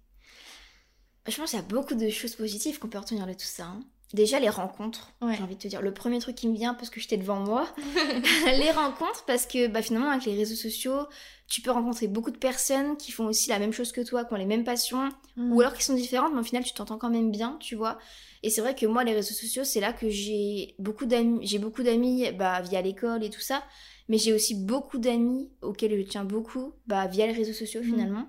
[1.28, 3.66] Je pense qu'il y a beaucoup de choses positives qu'on peut retenir de tout ça.
[3.66, 3.80] hein.
[4.14, 5.36] Déjà, les rencontres, Ouais.
[5.38, 5.82] j'ai envie de te dire.
[5.84, 7.68] Le premier truc qui me vient, parce que j'étais devant moi,
[8.58, 11.06] les rencontres, parce que bah, finalement, avec les réseaux sociaux,
[11.48, 14.34] tu peux rencontrer beaucoup de personnes qui font aussi la même chose que toi, qui
[14.34, 15.54] ont les mêmes passions, Mm.
[15.54, 17.98] ou alors qui sont différentes, mais au final, tu t'entends quand même bien, tu vois.
[18.44, 21.60] Et c'est vrai que moi, les réseaux sociaux, c'est là que j'ai beaucoup d'amis, j'ai
[21.60, 23.64] beaucoup d'amis bah, via l'école et tout ça,
[24.10, 27.86] mais j'ai aussi beaucoup d'amis auxquels je tiens beaucoup bah, via les réseaux sociaux Mm.
[27.86, 28.28] finalement.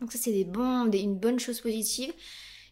[0.00, 2.12] Donc ça, c'est des bons, des- une bonne chose positive.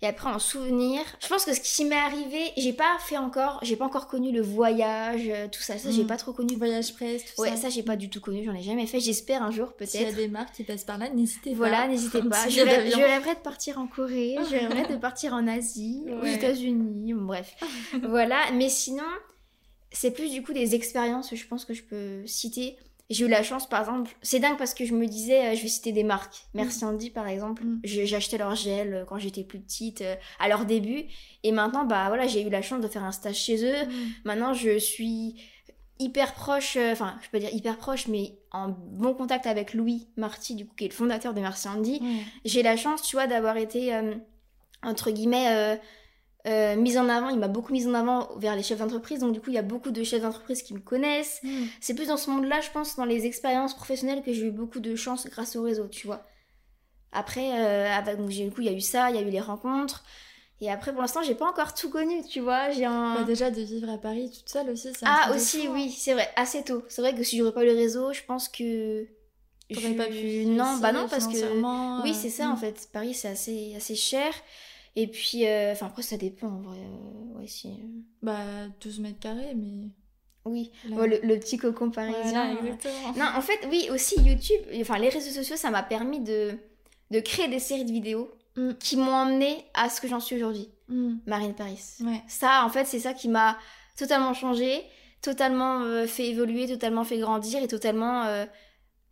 [0.07, 3.59] Et après, en souvenir, je pense que ce qui m'est arrivé, j'ai pas fait encore,
[3.63, 6.07] j'ai pas encore connu le voyage, euh, tout ça, ça, j'ai Mm.
[6.07, 6.55] pas trop connu.
[6.55, 7.57] Voyage presse, tout Ouais, ça.
[7.57, 9.01] ça, j'ai pas du tout connu, j'en ai jamais fait.
[9.01, 10.17] J'espère un jour, S'il y a peut-être.
[10.17, 11.57] des marques qui passent par là, n'hésitez pas.
[11.57, 12.49] Voilà, n'hésitez pas.
[12.49, 16.23] Je rêve- je rêverais de partir en Corée, je rêverais de partir en Asie, aux
[16.23, 16.35] Ouais.
[16.35, 17.57] États-Unis, bon, bref.
[18.05, 19.03] voilà, mais sinon,
[19.91, 22.77] c'est plus du coup des expériences, je pense que je peux citer.
[23.09, 25.63] J'ai eu la chance, par exemple, c'est dingue parce que je me disais, euh, je
[25.63, 26.47] vais citer des marques.
[26.55, 27.65] Merci Andy, par exemple.
[27.65, 27.81] Mm.
[27.85, 31.05] J'achetais leur gel euh, quand j'étais plus petite, euh, à leur début.
[31.45, 33.87] Et maintenant, bah voilà, j'ai eu la chance de faire un stage chez eux.
[33.87, 33.93] Mm.
[34.25, 35.37] Maintenant, je suis
[35.99, 40.55] hyper proche, enfin, je peux dire hyper proche, mais en bon contact avec Louis Marty,
[40.55, 42.01] du coup, qui est le fondateur de Merci Andy.
[42.45, 44.15] J'ai la chance, tu vois, d'avoir été, euh,
[44.83, 45.77] entre guillemets, euh,
[46.47, 47.29] euh, mise en avant.
[47.31, 49.21] Il m'a beaucoup mise en avant vers les chefs d'entreprise.
[49.21, 51.41] Donc, du coup, il y a beaucoup de chefs d'entreprise qui me connaissent.
[51.43, 51.65] Mm.
[51.81, 54.81] C'est plus dans ce monde-là, je pense, dans les expériences professionnelles que j'ai eu beaucoup
[54.81, 56.25] de chance grâce au réseau, tu vois.
[57.13, 59.31] Après, euh, avec, donc, du coup, il y a eu ça, il y a eu
[59.31, 60.05] les rencontres.
[60.61, 62.71] Et après, pour l'instant, j'ai pas encore tout connu, tu vois.
[62.71, 63.15] J'ai un.
[63.17, 65.71] Bah, déjà, de vivre à Paris toute seule aussi, c'est Ah, aussi, hein.
[65.75, 66.83] oui, c'est vrai, assez tôt.
[66.89, 69.07] C'est vrai que si j'aurais pas eu le réseau, je pense que.
[69.73, 72.03] T'aurais je- pas pu Non, bah non, parce que.
[72.03, 72.89] Oui, euh, c'est ça, en fait.
[72.93, 74.33] Paris, c'est assez, assez cher.
[74.97, 76.79] Et puis, euh, enfin, après, ça dépend, en vrai.
[76.79, 77.69] euh, ouais, si.
[77.69, 77.73] euh,
[78.23, 78.39] Bah,
[78.81, 79.89] 12 mètres carrés, mais.
[80.47, 82.23] Oui, Ouais, le, le petit cocon parisien.
[82.55, 83.13] Voilà, exactement.
[83.17, 86.53] Non, en fait, oui, aussi YouTube, enfin, les réseaux sociaux, ça m'a permis de,
[87.11, 88.73] de créer des séries de vidéos Mm.
[88.81, 90.71] qui m'ont emmené à ce que j'en suis aujourd'hui.
[90.89, 91.17] Mm.
[91.27, 91.79] Marine Paris.
[92.01, 92.23] Ouais.
[92.27, 93.59] Ça, en fait, c'est ça qui m'a
[93.99, 94.83] totalement changé,
[95.21, 98.47] totalement euh, fait évoluer, totalement fait grandir et totalement euh,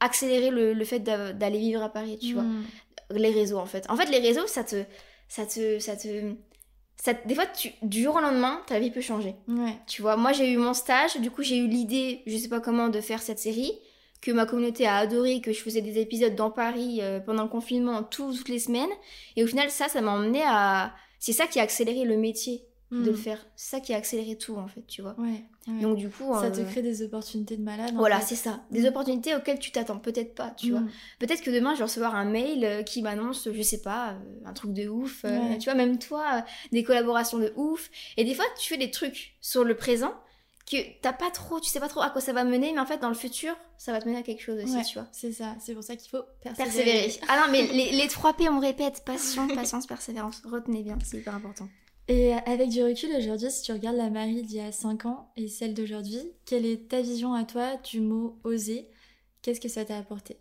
[0.00, 2.42] accéléré le, le fait d'a- d'aller vivre à Paris, tu vois.
[2.44, 2.64] Mm.
[3.10, 3.84] Les réseaux, en fait.
[3.90, 4.82] En fait, les réseaux, ça te.
[5.28, 5.78] Ça te.
[5.78, 6.34] Ça te.
[6.96, 9.34] Ça, des fois, tu, du jour au lendemain, ta vie peut changer.
[9.48, 9.76] Ouais.
[9.86, 12.60] Tu vois, moi j'ai eu mon stage, du coup j'ai eu l'idée, je sais pas
[12.60, 13.72] comment, de faire cette série,
[14.22, 17.48] que ma communauté a adoré, que je faisais des épisodes dans Paris euh, pendant le
[17.50, 18.88] confinement tout- toutes les semaines.
[19.36, 20.94] Et au final, ça, ça m'a emmené à.
[21.18, 23.44] C'est ça qui a accéléré le métier de le faire.
[23.56, 25.14] C'est ça qui a accéléré tout en fait, tu vois.
[25.18, 25.42] Ouais.
[25.66, 25.80] ouais.
[25.80, 26.32] Donc du coup.
[26.34, 27.92] ça euh, te crée des opportunités de malade.
[27.96, 28.60] Voilà, c'est ça.
[28.70, 28.86] Des Mm.
[28.86, 30.80] opportunités auxquelles tu t'attends peut-être pas, tu vois.
[30.80, 30.90] Mm.
[31.18, 34.18] Peut-être que demain je vais recevoir un mail euh, qui m'annonce, je sais pas, euh,
[34.46, 35.24] un truc de ouf.
[35.24, 35.58] euh, Ouais.
[35.58, 36.40] Tu vois, même toi, euh,
[36.72, 37.90] des collaborations de ouf.
[38.16, 40.12] Et des fois, tu fais des trucs sur le présent
[40.70, 42.86] que t'as pas trop, tu sais pas trop à quoi ça va mener, mais en
[42.86, 45.06] fait, dans le futur, ça va te mener à quelque chose aussi, Ouais, tu vois.
[45.12, 46.70] C'est ça, c'est pour ça qu'il faut persévérer.
[47.02, 47.20] Persévérer.
[47.28, 50.40] Ah non, mais les, les 3 P, on répète passion, patience, persévérance.
[50.44, 51.68] Retenez bien, c'est hyper important.
[52.08, 55.30] Et avec du recul aujourd'hui, si tu regardes la Marie d'il y a 5 ans
[55.36, 58.88] et celle d'aujourd'hui, quelle est ta vision à toi du mot oser
[59.40, 60.36] Qu'est-ce que ça t'a apporté?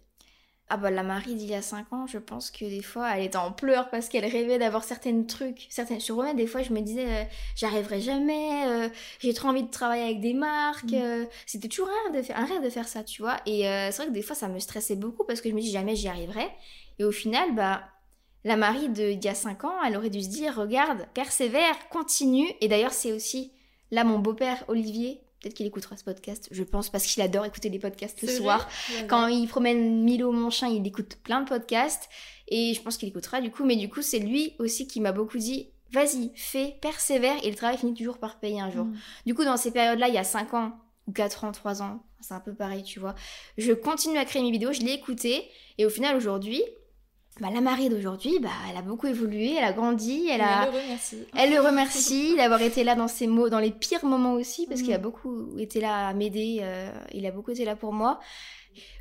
[0.70, 3.24] Ah bah la Marie d'il y a 5 ans, je pense que des fois elle
[3.26, 6.72] était en pleurs parce qu'elle rêvait d'avoir certains trucs, certaines sur moi des fois je
[6.74, 7.24] me disais euh,
[7.56, 8.90] j'arriverai jamais, euh,
[9.20, 10.96] j'ai trop envie de travailler avec des marques, Mm.
[10.96, 13.38] euh, c'était toujours un rêve, de faire, un rêve de faire ça, tu vois.
[13.46, 15.62] Et euh, c'est vrai que des fois ça me stressait beaucoup parce que je me
[15.62, 16.48] dis jamais j'y arriverai.
[17.00, 17.84] Et au final bah
[18.44, 22.48] la Marie d'il y a 5 ans, elle aurait dû se dire regarde, persévère, continue.
[22.62, 23.54] Et d'ailleurs c'est aussi
[23.92, 27.70] là mon beau-père Olivier, peut-être qu'il écoutera ce podcast, je pense parce qu'il adore écouter
[27.70, 28.68] les podcasts le soir.
[28.90, 32.10] vrai Quand il promène Milo, mon chien, il écoute plein de podcasts.
[32.48, 33.66] Et je pense qu'il écoutera du coup.
[33.66, 37.36] Mais du coup, c'est lui aussi qui m'a beaucoup dit vas-y, fais, persévère.
[37.44, 38.86] Et le travail finit toujours par payer un jour.
[38.86, 38.98] Mm.
[39.26, 40.74] Du coup, dans ces périodes-là, il y a 5 ans,
[41.08, 43.16] ou 4 ans, 3 ans, c'est un peu pareil, tu vois.
[43.58, 45.48] Je continue à créer mes vidéos, je l'ai écouté.
[45.78, 46.64] Et au final, aujourd'hui,
[47.40, 50.68] Bah, la Marie d'aujourd'hui, bah, elle a beaucoup évolué, elle a grandi, elle a...
[50.68, 51.18] Elle le remercie.
[51.36, 54.82] Elle le remercie d'avoir été là dans ses mots, dans les pires moments aussi, parce
[54.84, 58.20] qu'il a beaucoup été là à m'aider, euh, il a beaucoup été là pour moi.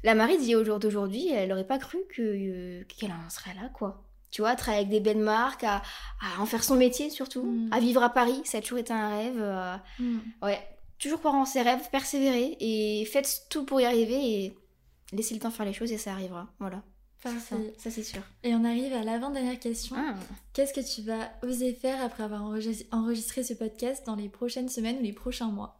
[0.02, 3.54] La Marie dit au jour d'aujourd'hui, elle n'aurait pas cru que, euh, qu'elle en serait
[3.54, 4.02] là, quoi.
[4.30, 5.82] Tu vois, travailler avec des belles marques, à,
[6.20, 7.68] à en faire son métier surtout, Mhm.
[7.70, 9.36] à vivre à Paris, ça a toujours été un rêve.
[9.38, 10.18] euh, Mm.
[10.42, 10.58] ouais,
[10.98, 14.14] toujours croire en ses rêves, persévérer et faites tout pour y arriver
[14.44, 14.54] et
[15.12, 16.46] laissez le temps faire les choses et ça arrivera.
[16.60, 16.82] Voilà,
[17.22, 17.74] ça, Parfait.
[17.78, 18.22] ça c'est sûr.
[18.42, 19.96] Et on arrive à l'avant-dernière question.
[19.98, 20.14] Ah.
[20.52, 24.68] Qu'est-ce que tu vas oser faire après avoir enregis- enregistré ce podcast dans les prochaines
[24.68, 25.78] semaines ou les prochains mois?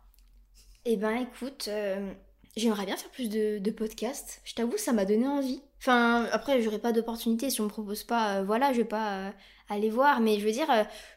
[0.85, 2.13] Eh ben écoute, euh,
[2.57, 4.41] j'aimerais bien faire plus de, de podcasts.
[4.45, 5.61] Je t'avoue, ça m'a donné envie.
[5.79, 8.39] Enfin, après, j'aurai pas d'opportunité si on me propose pas.
[8.39, 9.31] euh, voilà, je vais pas euh,
[9.69, 10.21] aller voir.
[10.21, 10.67] Mais je veux dire,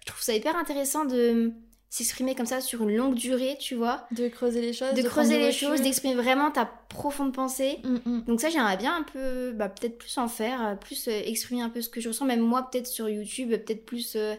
[0.01, 1.53] je trouve ça hyper intéressant de
[1.97, 4.05] s'exprimer comme ça sur une longue durée, tu vois.
[4.11, 7.77] De creuser les choses De creuser les choses, d'exprimer vraiment ta profonde pensée.
[7.83, 8.23] Mm, mm.
[8.25, 11.61] Donc ça, j'aimerais bien un peu, bah, peut-être plus en faire, euh, plus euh, exprimer
[11.61, 14.35] un peu ce que je ressens, même moi, peut-être sur YouTube, peut-être plus euh,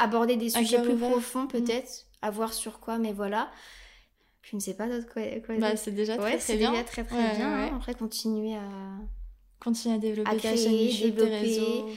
[0.00, 1.10] aborder des sujets plus ouvert.
[1.10, 3.50] profonds, peut-être, à voir sur quoi, mais voilà.
[4.42, 5.22] Je ne sais pas d'autre quoi.
[5.44, 6.70] quoi Bah, c'est déjà très ouais, très bien.
[6.72, 7.48] déjà très très Ouais, bien.
[7.56, 7.68] ouais, hein.
[7.70, 7.76] ouais.
[7.76, 8.68] Après, continuer à,
[9.60, 11.88] Continue à développer À ta créer, chaîne YouTube, tes développer, réseaux.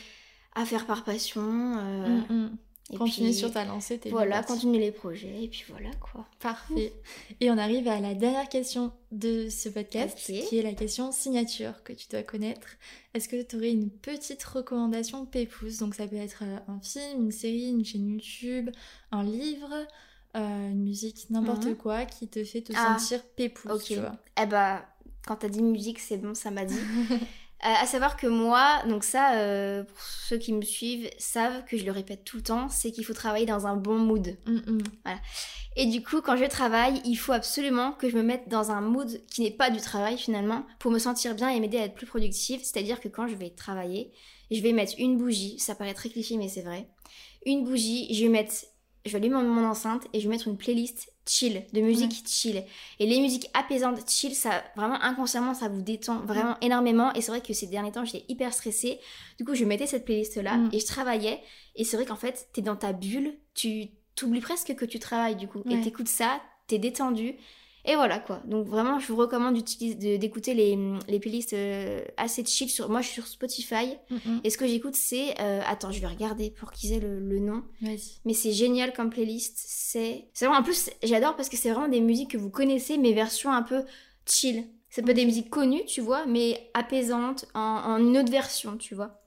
[0.55, 1.41] à faire par passion.
[1.43, 2.57] euh, Mm, mm.
[2.91, 4.53] Et Continue puis, sur ta lancée, t'es Voilà, parti.
[4.53, 6.25] continuer les projets, et puis voilà quoi.
[6.39, 6.93] Parfait.
[7.39, 11.83] Et on arrive à la dernière question de ce podcast, qui est la question signature
[11.83, 12.67] que tu dois connaître.
[13.13, 15.77] Est-ce que tu aurais une petite recommandation pépouze?
[15.77, 18.69] Donc ça peut être euh, un film, une série, une chaîne YouTube,
[19.11, 19.73] un livre,
[20.35, 21.75] euh, une musique, n'importe Mhm.
[21.77, 23.83] quoi qui te fait te Ah, sentir pépouze, Ok.
[23.83, 24.15] tu vois?
[24.41, 24.85] Eh bah,
[25.25, 26.75] quand t'as dit musique, c'est bon, ça m'a dit.
[27.63, 31.77] Euh, à savoir que moi, donc ça, euh, pour ceux qui me suivent, savent que
[31.77, 34.35] je le répète tout le temps, c'est qu'il faut travailler dans un bon mood.
[34.47, 34.83] Mm, mm.
[35.75, 38.81] Et du coup, quand je travaille, il faut absolument que je me mette dans un
[38.81, 41.93] mood qui n'est pas du travail finalement, pour me sentir bien et m'aider à être
[41.93, 42.61] plus productive.
[42.63, 44.11] C'est-à-dire que quand je vais travailler,
[44.49, 46.87] je vais mettre une bougie, ça paraît très cliché mais c'est vrai.
[47.45, 48.53] Une bougie, je vais mettre,
[49.05, 52.63] je vais allumer mon, enceinte et je vais mettre une playlist chill, de musique chill.
[52.99, 57.13] Et les musiques apaisantes, chill, ça vraiment inconsciemment ça vous détend vraiment énormément.
[57.13, 58.99] Et c'est vrai que ces derniers temps j'étais hyper stressée.
[59.37, 60.69] Du coup, je mettais cette playlist là Mm.
[60.73, 61.41] et je travaillais.
[61.75, 65.35] Et c'est vrai qu'en fait, t'es dans ta bulle, tu t'oublies presque que tu travailles
[65.35, 65.63] du coup.
[65.69, 67.35] Et t'écoutes ça, t'es détendu.
[67.85, 68.41] Et voilà quoi.
[68.45, 70.77] Donc vraiment, je vous recommande d'écouter les,
[71.07, 72.69] les playlists euh, assez chill.
[72.69, 73.97] Sur, moi, je suis sur Spotify.
[74.09, 74.39] Mm.
[74.43, 75.39] Et ce que j'écoute, c'est...
[75.41, 77.63] euh, attends, je vais regarder pour qu'ils aient le, le nom.
[77.81, 79.57] Mais c'est génial comme playlist.
[79.57, 80.59] C'est c'est vraiment...
[80.59, 83.63] En plus, j'adore parce que c'est vraiment des musiques que vous connaissez, mais version un
[83.63, 83.83] peu
[84.25, 84.67] chill.
[84.89, 88.93] C'est pas des musiques connues, tu vois, mais apaisantes, en, en une autre version, tu
[88.93, 89.21] vois.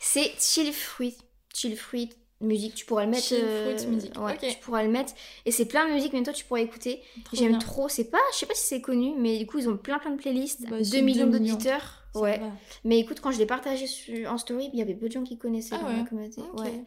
[0.00, 1.16] C'est Chill Fruit.
[1.54, 2.10] Chill Fruit
[2.40, 3.26] musique, tu pourras le mettre...
[3.32, 5.12] Euh, musique, Ouais, tu pourras le mettre.
[5.44, 7.02] Et c'est plein de musiques, même toi, tu pourras écouter.
[7.32, 9.76] J'aime trop, c'est pas, je sais pas si c'est connu, mais du coup ils ont
[9.76, 12.04] plein plein de playlists, Bah, 2 c'est millions d'auditeurs.
[12.14, 12.38] Ouais.
[12.38, 12.46] va.
[12.84, 15.24] Mais écoute, quand je l'ai partagé sur- en story, il y avait peu de gens
[15.24, 16.40] qui connaissaient Ah communauté.
[16.56, 16.84] Ouais.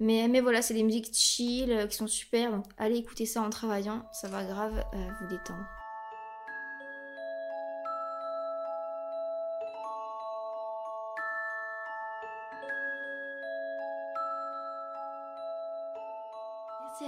[0.00, 3.40] Mais, mais voilà, c'est des musiques chill euh, qui sont super, donc allez écouter ça
[3.42, 5.64] en travaillant, ça va grave euh, vous détendre.